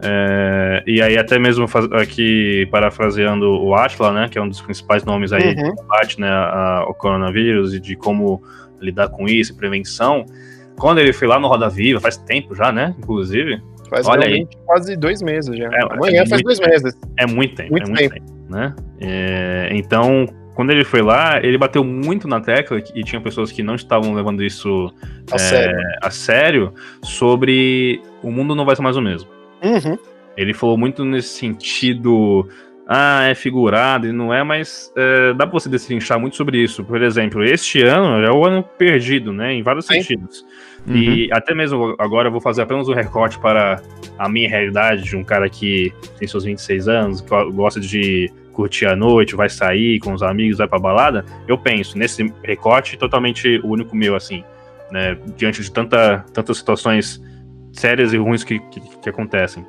É, 0.00 0.82
e 0.86 1.02
aí 1.02 1.18
até 1.18 1.38
mesmo 1.38 1.66
aqui 1.92 2.68
parafraseando 2.70 3.46
o 3.46 3.74
Atla, 3.74 4.12
né, 4.12 4.28
que 4.28 4.38
é 4.38 4.42
um 4.42 4.48
dos 4.48 4.60
principais 4.60 5.04
nomes 5.04 5.32
aí 5.32 5.48
uhum. 5.48 5.54
de 5.54 5.76
combate, 5.76 6.20
né, 6.20 6.30
ao 6.30 6.94
coronavírus 6.94 7.74
e 7.74 7.80
de 7.80 7.96
como 7.96 8.42
lidar 8.80 9.08
com 9.08 9.26
isso, 9.26 9.56
prevenção. 9.56 10.24
Quando 10.76 10.98
ele 10.98 11.12
foi 11.12 11.26
lá 11.26 11.40
no 11.40 11.48
Roda 11.48 11.68
Viva, 11.68 12.00
faz 12.00 12.16
tempo 12.16 12.54
já, 12.54 12.70
né? 12.70 12.94
Inclusive. 12.98 13.60
Faz 13.90 14.06
Olha 14.06 14.26
aí. 14.26 14.46
quase 14.64 14.96
dois 14.96 15.20
meses 15.20 15.56
já. 15.56 15.64
É, 15.64 15.92
Amanhã 15.92 16.22
é 16.22 16.26
faz 16.26 16.42
dois 16.42 16.60
meses. 16.60 16.96
É 17.16 17.26
muito 17.26 17.56
tempo, 17.56 17.70
muito 17.72 17.86
é 17.86 17.88
muito 17.88 18.00
tempo. 18.00 18.14
tempo 18.14 18.38
né? 18.48 18.74
É, 19.00 19.70
então, 19.72 20.26
quando 20.54 20.70
ele 20.70 20.84
foi 20.84 21.02
lá, 21.02 21.38
ele 21.42 21.58
bateu 21.58 21.84
muito 21.84 22.26
na 22.28 22.40
tecla 22.40 22.80
e 22.94 23.02
tinha 23.02 23.20
pessoas 23.20 23.52
que 23.52 23.62
não 23.62 23.74
estavam 23.74 24.14
levando 24.14 24.42
isso 24.44 24.92
a, 25.30 25.36
é, 25.36 25.38
sério. 25.38 25.80
a 26.02 26.10
sério 26.10 26.74
sobre 27.02 28.02
o 28.22 28.30
mundo 28.30 28.54
não 28.54 28.64
vai 28.64 28.76
ser 28.76 28.82
mais 28.82 28.96
o 28.96 29.02
mesmo. 29.02 29.37
Uhum. 29.62 29.98
Ele 30.36 30.54
falou 30.54 30.78
muito 30.78 31.04
nesse 31.04 31.30
sentido 31.30 32.48
ah, 32.90 33.24
é 33.24 33.34
figurado 33.34 34.06
e 34.06 34.12
não 34.12 34.32
é, 34.32 34.42
mas 34.42 34.90
é, 34.96 35.34
dá 35.34 35.46
pra 35.46 35.52
você 35.52 35.68
destrinchar 35.68 36.18
muito 36.18 36.36
sobre 36.36 36.56
isso. 36.56 36.82
Por 36.82 37.02
exemplo, 37.02 37.44
este 37.44 37.82
ano 37.82 38.24
é 38.24 38.32
o 38.32 38.46
ano 38.46 38.62
perdido, 38.62 39.30
né? 39.30 39.52
Em 39.52 39.62
vários 39.62 39.84
Sim. 39.84 40.00
sentidos. 40.00 40.42
Uhum. 40.86 40.96
E 40.96 41.28
até 41.30 41.54
mesmo 41.54 41.94
agora 41.98 42.28
eu 42.28 42.32
vou 42.32 42.40
fazer 42.40 42.62
apenas 42.62 42.88
um 42.88 42.94
recorte 42.94 43.38
para 43.38 43.82
a 44.18 44.26
minha 44.26 44.48
realidade 44.48 45.02
de 45.02 45.14
um 45.16 45.22
cara 45.22 45.50
que 45.50 45.92
tem 46.18 46.26
seus 46.26 46.44
26 46.44 46.88
anos, 46.88 47.20
que 47.20 47.28
gosta 47.52 47.78
de 47.78 48.32
curtir 48.54 48.86
a 48.86 48.96
noite, 48.96 49.36
vai 49.36 49.50
sair 49.50 50.00
com 50.00 50.14
os 50.14 50.22
amigos, 50.22 50.56
vai 50.56 50.66
pra 50.66 50.78
balada. 50.78 51.26
Eu 51.46 51.58
penso 51.58 51.98
nesse 51.98 52.32
recorte 52.42 52.96
totalmente 52.96 53.60
único 53.62 53.94
meu, 53.94 54.16
assim, 54.16 54.42
né? 54.90 55.18
Diante 55.36 55.62
de 55.62 55.70
tanta, 55.70 56.24
tantas 56.32 56.56
situações 56.56 57.22
sérias 57.78 58.12
e 58.12 58.16
ruins 58.16 58.44
que, 58.44 58.58
que, 58.58 58.80
que 58.80 59.08
acontecem 59.08 59.64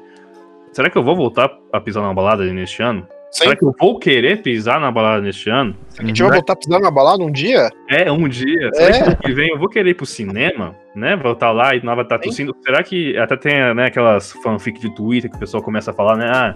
será 0.71 0.89
que 0.89 0.97
eu 0.97 1.03
vou 1.03 1.15
voltar 1.15 1.51
a 1.73 1.81
pisar 1.81 2.01
na 2.01 2.13
balada 2.13 2.43
neste 2.45 2.81
ano? 2.81 3.05
Sim. 3.31 3.43
Será 3.43 3.55
que 3.55 3.63
eu 3.63 3.75
vou 3.79 3.99
querer 3.99 4.41
pisar 4.41 4.79
na 4.79 4.89
balada 4.89 5.21
neste 5.21 5.49
ano? 5.49 5.75
Será 5.89 5.97
que 5.97 6.03
a 6.03 6.07
gente 6.07 6.23
vai 6.23 6.31
voltar 6.31 6.53
a 6.53 6.55
pisar 6.55 6.79
na 6.79 6.89
balada 6.89 7.23
um 7.23 7.31
dia? 7.31 7.69
É, 7.87 8.11
um 8.11 8.27
dia. 8.27 8.69
Será 8.73 8.89
é. 8.89 8.91
que 8.91 9.03
ano 9.03 9.17
que 9.17 9.33
vem 9.33 9.49
eu 9.49 9.59
vou 9.59 9.69
querer 9.69 9.91
ir 9.91 9.93
pro 9.93 10.05
cinema, 10.05 10.75
né? 10.95 11.15
Voltar 11.15 11.51
lá 11.51 11.75
e 11.75 11.83
não 11.83 11.95
vai 11.95 12.05
estar 12.05 12.17
tossindo. 12.17 12.55
Será 12.65 12.81
que 12.81 13.15
até 13.17 13.37
tem 13.37 13.75
né, 13.75 13.85
aquelas 13.85 14.31
fanfic 14.31 14.79
de 14.79 14.89
Twitter 14.95 15.29
que 15.29 15.35
o 15.35 15.39
pessoal 15.39 15.61
começa 15.61 15.91
a 15.91 15.93
falar, 15.93 16.17
né? 16.17 16.31
Ah, 16.33 16.55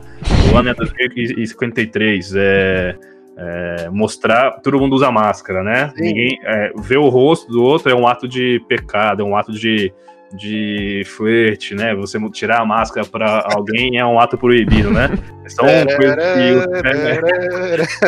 o 0.51 0.57
ano 0.57 0.69
é 0.69 0.73
2053, 0.73 2.33
é, 2.35 2.97
é, 3.37 3.89
mostrar. 3.91 4.59
Todo 4.61 4.79
mundo 4.79 4.95
usa 4.95 5.11
máscara, 5.11 5.63
né? 5.63 5.91
Sim. 5.95 6.01
Ninguém. 6.01 6.39
É, 6.43 6.71
ver 6.77 6.97
o 6.97 7.07
rosto 7.09 7.51
do 7.51 7.61
outro 7.61 7.91
é 7.91 7.95
um 7.95 8.07
ato 8.07 8.27
de 8.27 8.59
pecado, 8.67 9.21
é 9.21 9.25
um 9.25 9.35
ato 9.35 9.51
de 9.51 9.93
de 10.33 11.03
flerte, 11.05 11.75
né? 11.75 11.93
Você 11.95 12.19
tirar 12.31 12.61
a 12.61 12.65
máscara 12.65 13.05
para 13.05 13.47
alguém 13.53 13.97
é 13.97 14.05
um 14.05 14.19
ato 14.19 14.37
proibido, 14.37 14.91
né? 14.91 15.09
São 15.47 15.65
coisas 15.67 16.25
que, 16.33 18.01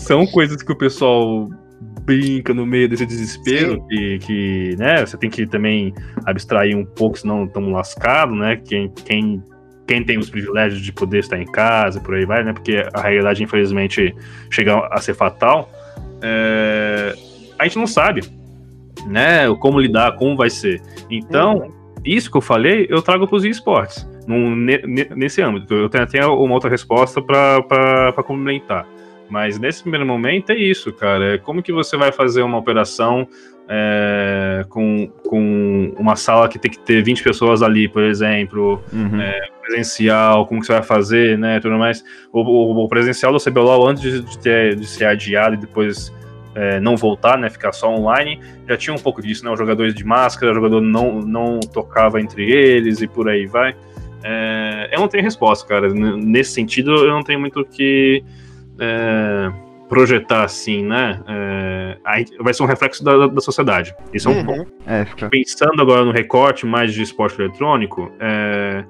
são 0.00 0.26
coisas 0.26 0.62
que 0.62 0.72
o 0.72 0.76
pessoal 0.76 1.48
brinca 2.04 2.54
no 2.54 2.66
meio 2.66 2.88
desse 2.88 3.06
desespero 3.06 3.84
e 3.90 4.18
que, 4.18 4.76
né, 4.76 5.04
você 5.04 5.16
tem 5.16 5.30
que 5.30 5.46
também 5.46 5.94
abstrair 6.24 6.76
um 6.76 6.84
pouco, 6.84 7.18
senão 7.18 7.44
estamos 7.44 7.72
lascados, 7.72 8.36
né? 8.36 8.56
Quem, 8.56 8.92
quem, 9.04 9.42
quem 9.86 10.04
tem 10.04 10.18
os 10.18 10.30
privilégios 10.30 10.80
de 10.80 10.92
poder 10.92 11.20
estar 11.20 11.38
em 11.38 11.46
casa 11.46 11.98
e 11.98 12.02
por 12.02 12.14
aí 12.14 12.24
vai, 12.24 12.42
né? 12.42 12.52
Porque 12.52 12.84
a 12.92 13.02
realidade, 13.02 13.42
infelizmente, 13.42 14.14
chega 14.50 14.88
a 14.90 15.00
ser 15.00 15.14
fatal. 15.14 15.70
É... 16.20 17.14
A 17.58 17.64
gente 17.64 17.78
não 17.78 17.86
sabe 17.86 18.22
né? 19.06 19.52
Como 19.58 19.80
lidar, 19.80 20.16
como 20.16 20.36
vai 20.36 20.50
ser. 20.50 20.80
Então, 21.10 21.58
uhum. 21.58 21.70
isso 22.04 22.30
que 22.30 22.36
eu 22.36 22.42
falei, 22.42 22.86
eu 22.88 23.02
trago 23.02 23.26
para 23.26 23.36
os 23.36 23.44
esportes, 23.44 24.08
num, 24.26 24.54
nesse 24.54 25.42
âmbito. 25.42 25.74
Eu 25.74 25.88
tenho 25.88 26.04
até 26.04 26.24
uma 26.26 26.54
outra 26.54 26.70
resposta 26.70 27.20
para 27.22 28.12
complementar. 28.24 28.86
Mas 29.28 29.58
nesse 29.58 29.80
primeiro 29.80 30.04
momento 30.04 30.50
é 30.50 30.56
isso, 30.56 30.92
cara. 30.92 31.34
É 31.34 31.38
como 31.38 31.62
que 31.62 31.72
você 31.72 31.96
vai 31.96 32.12
fazer 32.12 32.42
uma 32.42 32.58
operação 32.58 33.26
é, 33.66 34.64
com, 34.68 35.10
com 35.26 35.94
uma 35.98 36.16
sala 36.16 36.48
que 36.48 36.58
tem 36.58 36.70
que 36.70 36.78
ter 36.78 37.02
20 37.02 37.22
pessoas 37.22 37.62
ali, 37.62 37.88
por 37.88 38.02
exemplo, 38.02 38.82
uhum. 38.92 39.20
é, 39.20 39.48
presencial, 39.62 40.46
como 40.46 40.60
que 40.60 40.66
você 40.66 40.74
vai 40.74 40.82
fazer, 40.82 41.38
né, 41.38 41.60
tudo 41.60 41.78
mais. 41.78 42.04
O, 42.30 42.42
o, 42.42 42.84
o 42.84 42.88
presencial 42.88 43.32
do 43.32 43.38
CBLOL, 43.38 43.88
antes 43.88 44.02
de, 44.02 44.20
de, 44.20 44.38
ter, 44.38 44.76
de 44.76 44.86
ser 44.86 45.06
adiado 45.06 45.54
e 45.54 45.58
depois 45.58 46.12
é, 46.54 46.80
não 46.80 46.96
voltar, 46.96 47.38
né, 47.38 47.48
ficar 47.48 47.72
só 47.72 47.94
online, 47.94 48.40
já 48.68 48.76
tinha 48.76 48.94
um 48.94 48.98
pouco 48.98 49.22
disso, 49.22 49.44
né, 49.44 49.50
os 49.50 49.58
jogadores 49.58 49.94
de 49.94 50.04
máscara, 50.04 50.52
o 50.52 50.54
jogador 50.54 50.80
não, 50.80 51.20
não 51.20 51.60
tocava 51.60 52.20
entre 52.20 52.50
eles 52.50 53.00
e 53.00 53.06
por 53.06 53.28
aí 53.28 53.46
vai. 53.46 53.74
É, 54.24 54.90
eu 54.92 55.00
não 55.00 55.08
tenho 55.08 55.24
resposta, 55.24 55.66
cara, 55.66 55.88
nesse 55.92 56.52
sentido 56.52 56.92
eu 56.92 57.10
não 57.10 57.22
tenho 57.22 57.40
muito 57.40 57.60
o 57.60 57.64
que 57.64 58.22
é, 58.78 59.52
projetar 59.88 60.44
assim, 60.44 60.84
né, 60.84 61.20
é, 61.26 61.98
vai 62.40 62.54
ser 62.54 62.62
um 62.62 62.66
reflexo 62.66 63.02
da, 63.02 63.26
da 63.26 63.40
sociedade, 63.40 63.94
isso 64.12 64.28
é 64.28 64.32
um 64.32 64.36
uhum. 64.36 64.44
ponto. 64.44 64.72
É, 64.86 65.04
fica... 65.04 65.28
Pensando 65.28 65.80
agora 65.80 66.04
no 66.04 66.12
recorte 66.12 66.66
mais 66.66 66.92
de 66.94 67.02
esporte 67.02 67.40
eletrônico, 67.40 68.12
é, 68.20 68.84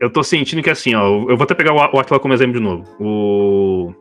eu 0.00 0.10
tô 0.10 0.22
sentindo 0.22 0.62
que 0.62 0.70
assim, 0.70 0.94
ó, 0.94 1.04
eu 1.28 1.36
vou 1.36 1.42
até 1.44 1.54
pegar 1.54 1.74
o 1.74 1.98
Atila 1.98 2.18
como 2.18 2.34
exemplo 2.34 2.54
de 2.54 2.60
novo. 2.60 2.84
O 2.98 3.94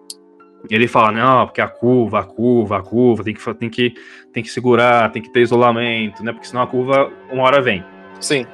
ele 0.70 0.88
fala, 0.88 1.12
não, 1.12 1.46
porque 1.46 1.62
a 1.62 1.68
curva, 1.68 2.20
a 2.20 2.24
curva, 2.24 2.78
a 2.78 2.82
curva, 2.82 3.24
tem 3.24 3.34
que, 3.34 3.54
tem 3.56 3.70
que, 3.70 3.94
tem 4.34 4.44
que 4.44 4.50
segurar, 4.50 5.12
tem 5.12 5.22
que 5.22 5.32
ter 5.32 5.42
isolamento, 5.42 6.24
né? 6.24 6.34
Porque 6.34 6.48
senão 6.48 6.62
a 6.62 6.68
curva 6.68 7.12
uma 7.32 7.44
hora 7.44 7.62
vem. 7.62 7.84
Sim. 8.20 8.46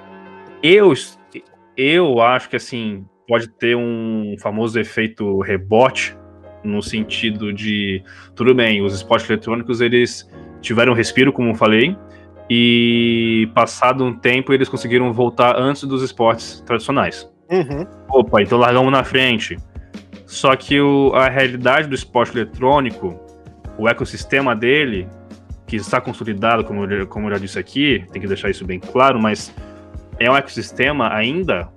Eu, 0.62 0.93
eu 1.75 2.21
acho 2.21 2.49
que 2.49 2.55
assim, 2.55 3.05
pode 3.27 3.47
ter 3.47 3.75
um 3.75 4.36
famoso 4.39 4.79
efeito 4.79 5.39
rebote, 5.39 6.15
no 6.63 6.81
sentido 6.81 7.53
de, 7.53 8.03
tudo 8.36 8.53
bem, 8.55 8.81
os 8.81 8.93
esportes 8.95 9.29
eletrônicos, 9.29 9.81
eles 9.81 10.27
tiveram 10.62 10.93
respiro, 10.93 11.31
como 11.31 11.51
eu 11.51 11.55
falei, 11.55 11.95
e 12.49 13.49
passado 13.53 14.03
um 14.03 14.13
tempo 14.13 14.51
eles 14.51 14.67
conseguiram 14.67 15.12
voltar 15.13 15.60
antes 15.60 15.84
dos 15.84 16.01
esportes 16.01 16.62
tradicionais. 16.62 17.29
Uhum. 17.49 17.86
Opa, 18.10 18.41
então 18.41 18.58
largamos 18.58 18.91
na 18.91 19.03
frente. 19.03 19.58
Só 20.25 20.55
que 20.55 20.79
o, 20.79 21.12
a 21.13 21.29
realidade 21.29 21.88
do 21.88 21.95
esporte 21.95 22.36
eletrônico, 22.36 23.19
o 23.77 23.88
ecossistema 23.88 24.55
dele, 24.55 25.08
que 25.67 25.75
está 25.75 26.01
consolidado, 26.01 26.63
como 26.63 26.86
eu, 26.86 27.08
como 27.08 27.27
eu 27.27 27.34
já 27.34 27.38
disse 27.39 27.60
aqui, 27.60 28.05
tem 28.12 28.21
que 28.21 28.27
deixar 28.27 28.49
isso 28.49 28.65
bem 28.65 28.79
claro, 28.79 29.19
mas 29.19 29.53
é 30.19 30.29
um 30.29 30.36
ecossistema 30.36 31.13
ainda 31.13 31.69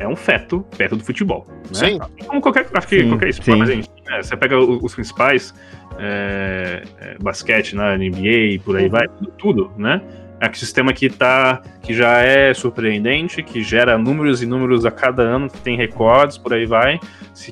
é 0.00 0.08
um 0.08 0.16
feto 0.16 0.64
perto 0.76 0.96
do 0.96 1.04
futebol. 1.04 1.46
Né? 1.48 1.90
Sim. 1.90 1.98
Como 2.26 2.40
qualquer, 2.40 2.66
acho 2.72 2.88
que 2.88 3.02
sim, 3.02 3.08
qualquer 3.08 3.28
esporte, 3.28 3.58
mas 3.58 3.70
enfim, 3.70 3.88
né? 4.06 4.22
você 4.22 4.36
pega 4.36 4.58
os, 4.58 4.82
os 4.82 4.94
principais 4.94 5.54
é, 5.98 6.82
é, 6.98 7.16
basquete 7.20 7.76
na 7.76 7.96
né? 7.96 8.08
NBA, 8.08 8.62
por 8.64 8.76
aí 8.76 8.84
uhum. 8.84 8.90
vai, 8.90 9.06
tudo, 9.06 9.32
tudo, 9.36 9.72
né? 9.76 10.00
Ecossistema 10.40 10.92
que 10.92 11.10
tá, 11.10 11.60
que 11.82 11.92
já 11.92 12.18
é 12.18 12.54
surpreendente, 12.54 13.42
que 13.42 13.62
gera 13.62 13.98
números 13.98 14.42
e 14.42 14.46
números 14.46 14.86
a 14.86 14.90
cada 14.90 15.22
ano, 15.22 15.50
que 15.50 15.58
tem 15.58 15.76
recordes, 15.76 16.38
por 16.38 16.54
aí 16.54 16.64
vai, 16.64 16.98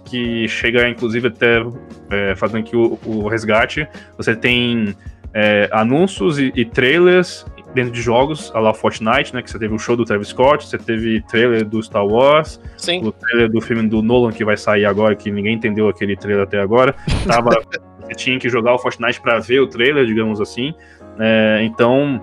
que 0.04 0.48
chega 0.48 0.88
inclusive 0.88 1.28
até 1.28 1.62
é, 2.10 2.34
fazendo 2.34 2.60
aqui 2.60 2.74
o, 2.74 2.98
o, 3.04 3.28
resgate. 3.28 3.86
Você 4.16 4.34
tem 4.34 4.96
é, 5.34 5.68
anúncios 5.70 6.38
e, 6.38 6.50
e, 6.54 6.64
trailers 6.64 7.44
dentro 7.74 7.92
de 7.92 8.00
jogos, 8.00 8.50
a 8.54 8.60
lá 8.60 8.72
Fortnite, 8.72 9.34
né? 9.34 9.42
Que 9.42 9.50
você 9.50 9.58
teve 9.58 9.74
o 9.74 9.78
show 9.78 9.94
do 9.94 10.04
Travis 10.04 10.28
Scott, 10.28 10.66
você 10.66 10.78
teve 10.78 11.20
trailer 11.22 11.66
do 11.66 11.82
Star 11.82 12.06
Wars, 12.06 12.58
Sim. 12.78 13.04
o 13.04 13.12
trailer 13.12 13.50
do 13.50 13.60
filme 13.60 13.86
do 13.86 14.02
Nolan 14.02 14.32
que 14.32 14.44
vai 14.44 14.56
sair 14.56 14.86
agora, 14.86 15.14
que 15.14 15.30
ninguém 15.30 15.54
entendeu 15.54 15.88
aquele 15.88 16.16
trailer 16.16 16.44
até 16.44 16.58
agora. 16.58 16.94
Tava, 17.26 17.50
você 18.00 18.14
tinha 18.14 18.38
que 18.38 18.48
jogar 18.48 18.74
o 18.74 18.78
Fortnite 18.78 19.20
para 19.20 19.38
ver 19.38 19.60
o 19.60 19.66
trailer, 19.66 20.06
digamos 20.06 20.40
assim. 20.40 20.72
É, 21.20 21.60
então 21.62 22.22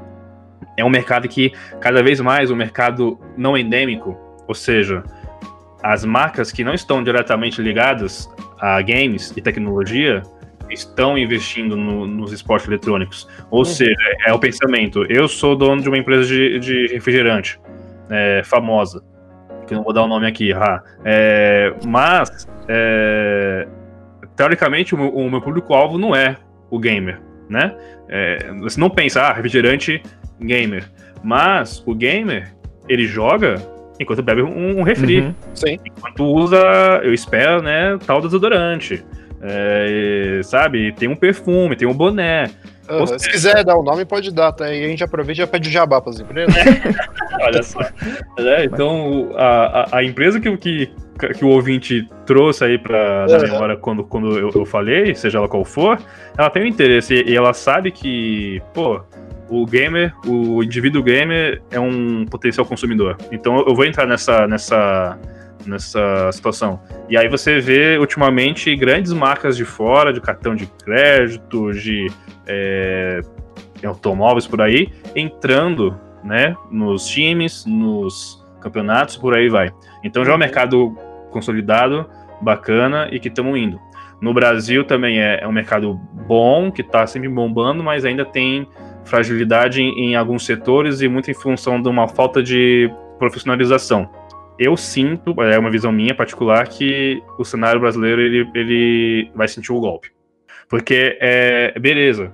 é 0.78 0.84
um 0.84 0.90
mercado 0.90 1.28
que 1.28 1.54
cada 1.80 2.04
vez 2.04 2.20
mais 2.20 2.52
o 2.52 2.56
mercado 2.56 3.20
não 3.38 3.58
endêmico, 3.58 4.18
ou 4.48 4.54
seja, 4.54 5.04
as 5.84 6.04
marcas 6.04 6.52
que 6.52 6.64
não 6.64 6.74
estão 6.74 7.04
diretamente 7.04 7.62
ligadas 7.62 8.30
a 8.60 8.82
games 8.82 9.32
e 9.36 9.42
tecnologia 9.42 10.24
estão 10.70 11.18
investindo 11.18 11.76
no, 11.76 12.08
nos 12.08 12.32
esportes 12.32 12.68
eletrônicos. 12.68 13.28
Ou 13.52 13.60
uhum. 13.60 13.66
seja, 13.66 13.96
é 14.26 14.34
o 14.34 14.40
pensamento. 14.40 15.06
Eu 15.06 15.28
sou 15.28 15.56
dono 15.56 15.82
de 15.82 15.88
uma 15.88 15.98
empresa 15.98 16.26
de, 16.26 16.60
de 16.60 16.88
refrigerante 16.88 17.60
é, 18.10 18.42
famosa, 18.44 19.04
que 19.68 19.74
não 19.74 19.84
vou 19.84 19.94
dar 19.94 20.04
o 20.04 20.08
nome 20.08 20.28
aqui, 20.28 20.54
ah, 20.54 20.82
é, 21.04 21.74
mas 21.86 22.48
é, 22.68 23.68
teoricamente 24.36 24.94
o 24.94 24.98
meu, 24.98 25.10
o 25.10 25.30
meu 25.30 25.42
público-alvo 25.42 25.98
não 25.98 26.16
é 26.16 26.38
o 26.70 26.80
gamer, 26.80 27.20
né? 27.50 27.76
É, 28.08 28.52
você 28.60 28.80
não 28.80 28.90
pensa, 28.90 29.22
ah, 29.22 29.34
refrigerante 29.34 30.02
gamer. 30.40 30.90
Mas 31.24 31.84
o 31.86 31.96
gamer, 31.96 32.54
ele 32.88 33.06
joga 33.06 33.56
enquanto 34.00 34.22
bebe 34.22 34.42
um, 34.42 34.80
um 34.80 34.84
refri. 34.84 35.22
Uhum. 35.22 35.34
Sim. 35.54 35.80
Enquanto 35.86 36.24
usa, 36.26 36.58
eu 37.04 37.14
espero, 37.14 37.62
né, 37.62 37.98
tal 38.06 38.22
desodorante. 38.22 39.04
É, 39.42 40.42
sabe? 40.44 40.92
Tem 40.94 41.08
um 41.08 41.16
perfume, 41.16 41.76
tem 41.76 41.88
um 41.88 41.94
boné. 41.94 42.50
Uhum. 42.90 43.06
Se 43.18 43.30
quiser 43.30 43.64
dar 43.64 43.76
o 43.76 43.82
um 43.82 43.84
nome, 43.84 44.06
pode 44.06 44.32
dar, 44.32 44.52
tá? 44.52 44.72
E 44.72 44.86
a 44.86 44.88
gente 44.88 45.04
aproveita 45.04 45.42
e 45.42 45.44
já 45.44 45.48
pede 45.48 45.72
jabá 45.72 46.00
para 46.00 46.12
as 46.12 46.20
empresas. 46.20 46.54
Olha 47.42 47.64
só. 47.64 47.80
É, 48.38 48.66
então, 48.66 49.32
a, 49.36 49.82
a, 49.96 49.98
a, 49.98 50.04
empresa 50.04 50.40
que, 50.40 50.56
que, 50.58 50.92
que 51.36 51.44
o 51.44 51.50
ouvinte 51.50 52.08
trouxe 52.26 52.64
aí 52.64 52.78
para 52.78 53.26
uhum. 53.28 53.42
memória 53.42 53.76
quando, 53.76 54.04
quando 54.04 54.38
eu, 54.38 54.52
eu 54.54 54.66
falei, 54.66 55.16
seja 55.16 55.40
ela 55.40 55.48
qual 55.48 55.66
for, 55.66 56.00
ela 56.38 56.50
tem 56.50 56.64
um 56.64 56.68
interesse 56.68 57.24
e 57.26 57.36
ela 57.36 57.54
sabe 57.54 57.92
que, 57.92 58.62
pô, 58.74 59.02
o 59.50 59.66
gamer, 59.66 60.14
o 60.26 60.64
indivíduo 60.64 61.04
gamer 61.04 61.62
é 61.72 61.80
um 61.80 62.26
potencial 62.26 62.66
consumidor. 62.66 63.18
Então 63.32 63.64
eu 63.66 63.76
vou 63.76 63.86
entrar 63.86 64.06
nessa, 64.06 64.48
nessa, 64.48 65.20
nessa 65.66 66.32
situação. 66.32 66.80
E 67.10 67.18
aí 67.18 67.28
você 67.28 67.60
vê 67.60 67.98
ultimamente 67.98 68.76
grandes 68.76 69.14
marcas 69.14 69.56
de 69.56 69.66
fora, 69.66 70.12
de 70.12 70.22
cartão 70.22 70.56
de 70.56 70.66
crédito, 70.66 71.72
de 71.72 72.08
é, 72.48 73.22
automóveis 73.84 74.48
por 74.48 74.62
aí, 74.62 74.90
entrando 75.16 76.00
né, 76.24 76.56
nos 76.72 77.08
times, 77.08 77.66
nos 77.66 78.44
campeonatos, 78.60 79.16
por 79.16 79.36
aí 79.36 79.48
vai. 79.48 79.72
Então 80.04 80.26
já 80.26 80.32
é 80.32 80.36
um 80.36 80.40
mercado 80.40 80.98
consolidado, 81.30 82.10
bacana 82.42 83.08
e 83.12 83.20
que 83.20 83.28
estamos 83.28 83.58
indo. 83.58 83.80
No 84.22 84.34
Brasil 84.34 84.84
também 84.84 85.20
é, 85.20 85.42
é 85.42 85.48
um 85.48 85.52
mercado 85.52 86.00
bom, 86.28 86.72
que 86.72 86.82
está 86.82 87.06
sempre 87.06 87.30
bombando, 87.30 87.84
mas 87.84 88.06
ainda 88.06 88.26
tem 88.26 88.68
fragilidade 89.06 89.82
em, 89.82 90.12
em 90.12 90.16
alguns 90.16 90.46
setores 90.46 91.02
e 91.02 91.08
muito 91.08 91.32
em 91.32 91.34
função 91.34 91.82
de 91.82 91.88
uma 91.88 92.08
falta 92.08 92.42
de 92.42 92.92
profissionalização. 93.18 94.10
Eu 94.58 94.78
sinto, 94.78 95.36
é 95.42 95.60
uma 95.60 95.70
visão 95.70 95.92
minha 95.92 96.16
particular, 96.16 96.68
que 96.68 97.22
o 97.38 97.44
cenário 97.44 97.80
brasileiro 97.80 98.22
ele, 98.22 98.50
ele 98.54 99.32
vai 99.36 99.48
sentir 99.48 99.72
o 99.72 99.80
golpe. 99.80 100.12
Porque, 100.70 101.18
é, 101.20 101.78
beleza, 101.78 102.34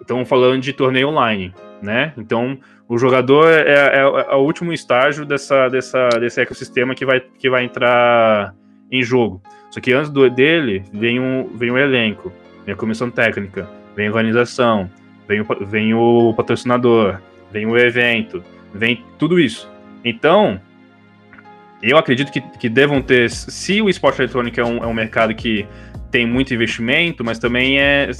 estamos 0.00 0.28
falando 0.28 0.60
de 0.60 0.72
torneio 0.72 1.08
online, 1.08 1.54
né? 1.82 2.12
Então, 2.16 2.58
o 2.86 2.98
jogador 2.98 3.50
é, 3.50 3.62
é, 3.62 4.00
é, 4.00 4.34
o 4.34 4.40
último 4.40 4.72
estágio 4.72 5.24
dessa, 5.24 5.68
dessa, 5.68 6.08
desse 6.20 6.40
ecossistema 6.40 6.94
que 6.94 7.06
vai, 7.06 7.20
que 7.20 7.48
vai 7.48 7.64
entrar 7.64 8.54
em 8.90 9.02
jogo. 9.02 9.42
Só 9.70 9.80
que 9.80 9.92
antes 9.92 10.10
do, 10.10 10.28
dele, 10.28 10.84
vem 10.92 11.18
um, 11.18 11.48
vem 11.56 11.70
um 11.70 11.78
elenco, 11.78 12.30
vem 12.64 12.74
a 12.74 12.76
comissão 12.76 13.10
técnica, 13.10 13.68
vem 13.96 14.06
a 14.06 14.10
organização, 14.10 14.90
vem 15.28 15.40
o, 15.40 15.46
vem 15.66 15.94
o 15.94 16.34
patrocinador, 16.34 17.20
vem 17.50 17.66
o 17.66 17.76
evento, 17.76 18.42
vem 18.72 19.04
tudo 19.18 19.38
isso. 19.38 19.70
Então, 20.04 20.60
eu 21.82 21.98
acredito 21.98 22.32
que, 22.32 22.40
que 22.40 22.68
devam 22.68 23.02
ter. 23.02 23.30
Se 23.30 23.80
o 23.82 23.88
esporte 23.88 24.20
eletrônico 24.20 24.60
é 24.60 24.64
um, 24.64 24.78
é 24.78 24.86
um 24.86 24.94
mercado 24.94 25.34
que 25.34 25.66
tem 26.10 26.26
muito 26.26 26.54
investimento, 26.54 27.24
mas 27.24 27.38
também 27.38 27.78
é, 27.78 28.10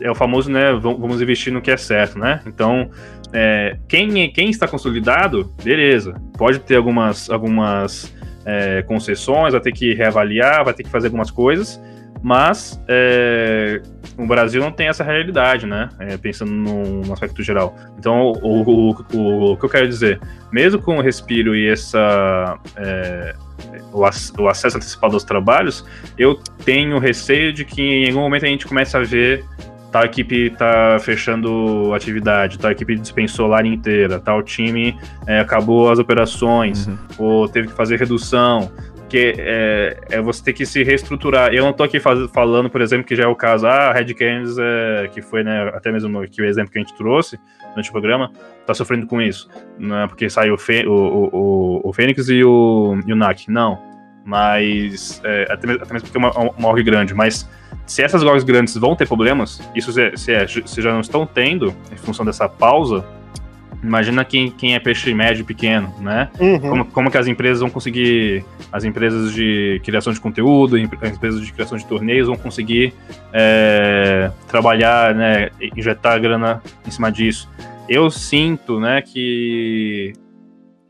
é 0.00 0.10
o 0.10 0.14
famoso, 0.14 0.50
né? 0.50 0.72
Vamos 0.72 1.22
investir 1.22 1.52
no 1.52 1.60
que 1.60 1.70
é 1.70 1.76
certo, 1.76 2.18
né? 2.18 2.40
Então, 2.46 2.90
é, 3.32 3.76
quem, 3.88 4.30
quem 4.32 4.50
está 4.50 4.68
consolidado, 4.68 5.52
beleza, 5.62 6.20
pode 6.36 6.60
ter 6.60 6.76
algumas, 6.76 7.30
algumas 7.30 8.14
é, 8.44 8.82
concessões, 8.82 9.52
vai 9.52 9.60
ter 9.60 9.72
que 9.72 9.94
reavaliar, 9.94 10.64
vai 10.64 10.74
ter 10.74 10.82
que 10.82 10.90
fazer 10.90 11.06
algumas 11.06 11.30
coisas, 11.30 11.80
mas 12.24 12.82
é, 12.88 13.82
o 14.16 14.26
Brasil 14.26 14.58
não 14.58 14.72
tem 14.72 14.88
essa 14.88 15.04
realidade, 15.04 15.66
né? 15.66 15.90
É, 15.98 16.16
pensando 16.16 16.50
no, 16.50 17.12
aspecto 17.12 17.42
geral. 17.42 17.76
Então, 17.98 18.32
o, 18.42 18.62
o, 18.62 18.90
o, 19.12 19.52
o, 19.52 19.56
que 19.58 19.64
eu 19.66 19.68
quero 19.68 19.86
dizer, 19.86 20.18
mesmo 20.50 20.80
com 20.80 20.96
o 20.96 21.02
respiro 21.02 21.54
e 21.54 21.68
essa 21.68 22.58
é, 22.78 23.34
o, 23.92 24.00
o, 24.00 24.48
acesso 24.48 24.78
antecipado 24.78 25.12
aos 25.12 25.22
trabalhos, 25.22 25.84
eu 26.16 26.34
tenho 26.64 26.98
receio 26.98 27.52
de 27.52 27.62
que 27.62 27.82
em 27.82 28.08
algum 28.08 28.22
momento 28.22 28.46
a 28.46 28.48
gente 28.48 28.66
comece 28.66 28.96
a 28.96 29.00
ver 29.00 29.44
tal 29.92 30.04
equipe 30.04 30.48
tá 30.48 30.96
fechando 31.00 31.92
atividade, 31.94 32.58
tal 32.58 32.70
equipe 32.70 32.96
dispensou 32.96 33.52
a 33.52 33.58
área 33.58 33.68
inteira, 33.68 34.18
tal 34.18 34.42
time 34.42 34.98
é, 35.26 35.40
acabou 35.40 35.90
as 35.90 35.98
operações, 35.98 36.86
uhum. 36.86 36.96
ou 37.18 37.48
teve 37.48 37.68
que 37.68 37.74
fazer 37.74 37.98
redução 37.98 38.72
porque 39.14 39.36
é, 39.38 39.96
é, 40.10 40.20
você 40.20 40.42
ter 40.42 40.52
que 40.52 40.66
se 40.66 40.82
reestruturar. 40.82 41.54
Eu 41.54 41.64
não 41.64 41.72
tô 41.72 41.84
aqui 41.84 42.00
faz, 42.00 42.28
falando, 42.32 42.68
por 42.68 42.80
exemplo, 42.80 43.06
que 43.06 43.14
já 43.14 43.22
é 43.22 43.26
o 43.28 43.36
caso, 43.36 43.64
ah, 43.64 43.90
a 43.90 43.92
Red 43.92 44.12
Canids, 44.12 44.56
é, 44.58 45.08
que 45.12 45.22
foi, 45.22 45.44
né, 45.44 45.70
até 45.72 45.92
mesmo 45.92 46.20
que 46.28 46.42
o 46.42 46.44
exemplo 46.44 46.72
que 46.72 46.78
a 46.78 46.82
gente 46.82 46.96
trouxe 46.96 47.38
durante 47.70 47.90
o 47.90 47.92
programa, 47.92 48.32
tá 48.66 48.74
sofrendo 48.74 49.06
com 49.06 49.22
isso. 49.22 49.48
Né, 49.78 50.04
porque 50.08 50.28
saiu 50.28 50.56
o, 50.56 50.90
o, 50.90 51.28
o, 51.32 51.88
o, 51.88 51.92
Fênix 51.92 52.28
e 52.28 52.42
o, 52.42 52.98
e 53.06 53.12
o 53.12 53.16
NAC. 53.16 53.48
Não. 53.48 53.78
Mas, 54.24 55.22
é, 55.22 55.46
até, 55.48 55.64
mesmo, 55.68 55.82
até 55.84 55.92
mesmo 55.92 56.08
porque 56.08 56.18
é 56.18 56.20
uma, 56.20 56.52
uma 56.58 56.68
org 56.68 56.82
grande, 56.82 57.14
mas 57.14 57.48
se 57.86 58.02
essas 58.02 58.20
orgs 58.24 58.42
grandes 58.42 58.76
vão 58.76 58.96
ter 58.96 59.06
problemas, 59.06 59.60
isso 59.76 59.92
se, 59.92 60.16
se, 60.16 60.32
é, 60.32 60.44
se 60.44 60.82
já 60.82 60.92
não 60.92 61.00
estão 61.00 61.24
tendo, 61.24 61.72
em 61.92 61.96
função 61.96 62.24
dessa 62.24 62.48
pausa, 62.48 63.04
Imagina 63.84 64.24
quem, 64.24 64.50
quem 64.50 64.74
é 64.74 64.80
peixe 64.80 65.12
médio 65.12 65.42
e 65.42 65.44
pequeno, 65.44 65.92
né? 66.00 66.30
Uhum. 66.40 66.58
Como, 66.58 66.84
como 66.86 67.10
que 67.10 67.18
as 67.18 67.26
empresas 67.26 67.60
vão 67.60 67.68
conseguir, 67.68 68.42
as 68.72 68.82
empresas 68.82 69.34
de 69.34 69.78
criação 69.84 70.10
de 70.10 70.18
conteúdo, 70.18 70.76
as 71.02 71.12
empresas 71.12 71.44
de 71.44 71.52
criação 71.52 71.76
de 71.76 71.86
torneios 71.86 72.26
vão 72.26 72.36
conseguir 72.36 72.94
é, 73.30 74.30
trabalhar, 74.48 75.14
né, 75.14 75.50
injetar 75.76 76.18
grana 76.18 76.62
em 76.86 76.90
cima 76.90 77.12
disso. 77.12 77.50
Eu 77.86 78.10
sinto, 78.10 78.80
né, 78.80 79.02
que 79.02 80.14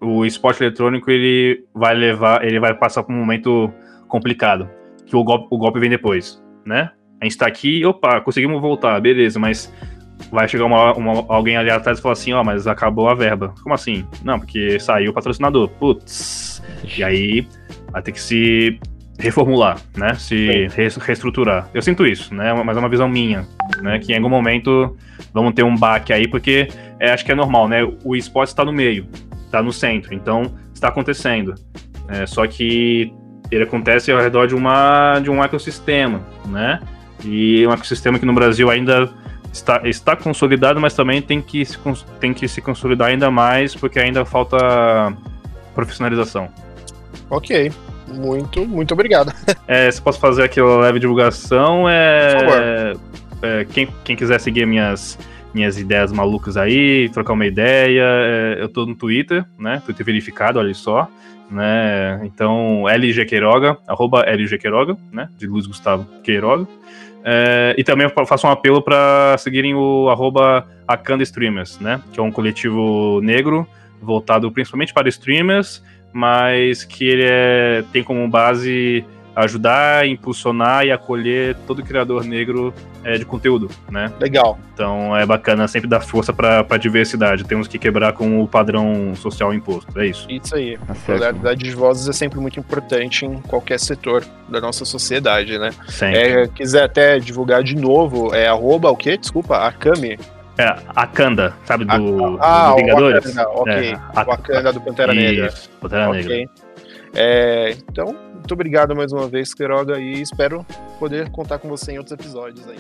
o 0.01 0.25
esporte 0.25 0.63
eletrônico 0.63 1.11
ele 1.11 1.65
vai 1.75 1.97
levar, 1.97 2.45
ele 2.45 2.61
vai 2.61 2.75
passar 2.75 3.03
por 3.03 3.13
um 3.13 3.19
momento 3.19 3.73
complicado, 4.07 4.71
que 5.05 5.17
o 5.17 5.25
golpe, 5.25 5.49
o 5.51 5.59
golpe 5.59 5.81
vem 5.81 5.91
depois, 5.91 6.41
né? 6.65 6.91
A 7.21 7.25
gente 7.25 7.39
tá 7.39 7.47
aqui, 7.47 7.85
opa, 7.85 8.21
conseguimos 8.21 8.61
voltar, 8.61 9.01
beleza, 9.01 9.41
mas 9.41 9.73
vai 10.31 10.49
chegar 10.49 10.65
uma, 10.65 10.93
uma, 10.95 11.25
alguém 11.29 11.57
ali 11.57 11.71
atrás 11.71 11.99
e 11.99 12.03
falar 12.03 12.13
assim, 12.13 12.33
ó, 12.33 12.41
oh, 12.41 12.45
mas 12.45 12.67
acabou 12.67 13.09
a 13.09 13.15
verba. 13.15 13.55
Como 13.63 13.75
assim? 13.75 14.07
Não, 14.23 14.39
porque 14.39 14.79
saiu 14.81 15.11
o 15.11 15.15
patrocinador. 15.15 15.69
Putz. 15.69 16.63
E 16.97 17.03
aí 17.03 17.47
vai 17.91 18.03
ter 18.03 18.13
que 18.13 18.21
se 18.21 18.79
reformular, 19.19 19.79
né? 19.97 20.15
Se 20.15 20.69
reestruturar. 20.75 21.69
Eu 21.73 21.83
sinto 21.83 22.07
isso, 22.07 22.35
né? 22.35 22.53
Mas 22.65 22.77
é 22.77 22.81
uma 22.81 22.89
visão 22.89 23.09
minha, 23.09 23.47
né? 23.81 23.99
Que 23.99 24.13
em 24.13 24.17
algum 24.17 24.29
momento 24.29 24.97
vamos 25.33 25.55
ter 25.55 25.63
um 25.63 25.77
baque 25.77 26.13
aí, 26.13 26.29
porque 26.29 26.69
é, 26.99 27.13
acho 27.13 27.25
que 27.25 27.33
é 27.33 27.35
normal, 27.35 27.69
né? 27.69 27.81
O 28.05 28.17
esporte 28.17 28.49
está 28.49 28.65
no 28.65 28.73
meio, 28.73 29.07
está 29.45 29.63
no 29.63 29.73
centro, 29.73 30.15
então 30.15 30.55
está 30.73 30.89
acontecendo. 30.89 31.55
É, 32.09 32.27
só 32.27 32.47
que 32.47 33.13
ele 33.51 33.63
acontece 33.65 34.11
ao 34.11 34.21
redor 34.21 34.47
de, 34.47 34.55
uma, 34.55 35.21
de 35.21 35.31
um 35.31 35.43
ecossistema, 35.43 36.21
né? 36.47 36.81
E 37.25 37.67
um 37.67 37.73
ecossistema 37.73 38.19
que 38.19 38.27
no 38.27 38.35
Brasil 38.35 38.71
ainda 38.71 39.11
está, 39.55 39.81
está 39.85 40.17
consolidado, 40.17 40.81
mas 40.81 40.95
também 40.95 41.23
tem 41.23 41.41
que, 41.41 41.65
se, 41.65 41.79
tem 42.21 42.35
que 42.35 42.47
se 42.49 42.61
consolidar 42.61 43.09
ainda 43.09 43.31
mais, 43.31 43.75
porque 43.75 43.99
ainda 43.99 44.25
falta 44.25 44.57
profissionalização. 45.75 46.49
Ok. 47.31 47.73
Muito, 48.09 48.67
muito 48.67 48.93
obrigado. 48.93 49.33
É, 49.67 49.91
se 49.91 50.01
posso 50.01 50.21
fazer 50.21 50.43
aqui 50.43 50.61
a 50.61 50.65
leve 50.65 50.99
divulgação, 50.99 51.89
é, 51.89 52.35
Por 52.35 52.41
favor. 52.41 53.01
É, 53.43 53.65
quem, 53.65 53.89
quem 54.05 54.15
quiser 54.15 54.39
seguir 54.39 54.67
minhas, 54.67 55.19
minhas 55.55 55.79
ideias 55.79 56.13
malucas 56.13 56.57
aí, 56.57 57.09
trocar 57.11 57.33
uma 57.33 57.47
ideia. 57.47 58.03
É, 58.03 58.57
eu 58.61 58.69
tô 58.69 58.85
no 58.85 58.95
Twitter, 58.95 59.45
né? 59.59 59.83
Twitter 59.85 60.05
verificado, 60.05 60.59
olha 60.59 60.75
só. 60.75 61.09
Né? 61.51 62.21
Então, 62.25 62.87
LG 62.89 63.25
Queiroga, 63.25 63.79
arroba 63.87 64.23
LG 64.23 64.59
Queiroga, 64.59 64.97
né? 65.11 65.29
De 65.39 65.47
Luiz 65.47 65.67
Gustavo 65.67 66.07
Queiroga. 66.23 66.67
É, 67.25 67.75
e 67.79 67.83
também 67.83 68.07
faço 68.27 68.47
um 68.47 68.51
apelo 68.51 68.83
para 68.83 69.35
seguirem 69.39 69.75
o 69.75 70.11
arroba 70.11 70.69
Streamers, 71.23 71.81
né? 71.81 72.01
Que 72.13 72.21
é 72.21 72.23
um 72.23 72.31
coletivo 72.31 73.21
negro 73.23 73.67
voltado 74.03 74.53
principalmente 74.53 74.93
para 74.93 75.09
streamers, 75.09 75.83
mas 76.13 76.85
que 76.85 77.09
ele 77.09 77.25
é, 77.27 77.83
tem 77.93 78.05
como 78.05 78.29
base 78.29 79.05
ajudar, 79.35 80.07
impulsionar 80.07 80.85
e 80.85 80.93
acolher 80.93 81.57
todo 81.67 81.83
criador 81.83 82.25
negro 82.25 82.73
é, 83.03 83.19
de 83.19 83.25
conteúdo, 83.25 83.69
né? 83.91 84.13
Legal. 84.21 84.59
Então 84.73 85.17
é 85.17 85.27
bacana 85.27 85.69
sempre 85.69 85.89
dar 85.89 86.01
força 86.01 86.33
para 86.33 86.67
a 86.69 86.77
diversidade. 86.77 87.45
Temos 87.45 87.69
que 87.69 87.79
quebrar 87.79 88.13
com 88.13 88.43
o 88.43 88.49
padrão 88.49 89.15
social 89.15 89.53
imposto. 89.53 89.99
É 89.99 90.07
isso. 90.07 90.27
Isso 90.31 90.55
aí. 90.55 90.79
Tá 90.79 90.93
a 90.93 90.95
pluralidade 90.95 91.65
de 91.65 91.75
vozes 91.75 92.09
é 92.09 92.13
sempre 92.13 92.41
muito 92.41 92.59
importante 92.59 93.27
em 93.27 93.41
qualquer 93.43 93.79
setor 93.79 94.25
da 94.49 94.61
nossa 94.61 94.85
sociedade, 94.85 95.59
né? 95.59 95.71
Sempre. 95.89 96.19
É, 96.19 96.49
quiser 96.49 96.85
até 96.85 97.19
divulgar 97.19 97.63
de 97.63 97.77
novo, 97.77 98.35
é 98.35 98.47
arroba 98.49 98.91
o 98.91 98.97
quê? 98.97 99.17
Desculpa, 99.17 99.59
a 99.59 99.73
Kami. 99.73 100.19
É, 100.57 100.77
a 100.95 101.07
Kanda, 101.07 101.53
sabe, 101.65 101.85
do, 101.85 102.39
ah, 102.41 102.71
do 102.71 102.77
Vingadores? 102.77 103.25
O 103.25 103.29
Wakanda, 103.29 103.49
ok. 103.51 103.93
É, 103.93 104.25
Wakanda 104.25 104.73
do 104.73 104.81
Pantera 104.81 105.13
Negra. 105.13 105.47
Isso, 105.49 105.71
Pantera 105.81 106.09
okay. 106.11 106.23
Negra. 106.23 106.51
É, 107.15 107.71
então, 107.71 108.13
muito 108.35 108.53
obrigado 108.53 108.95
mais 108.95 109.13
uma 109.13 109.29
vez, 109.29 109.55
Queiroga, 109.55 109.99
e 109.99 110.21
espero 110.21 110.67
poder 110.99 111.31
contar 111.31 111.59
com 111.59 111.69
você 111.69 111.93
em 111.93 111.99
outros 111.99 112.13
episódios 112.13 112.69
aí. 112.69 112.79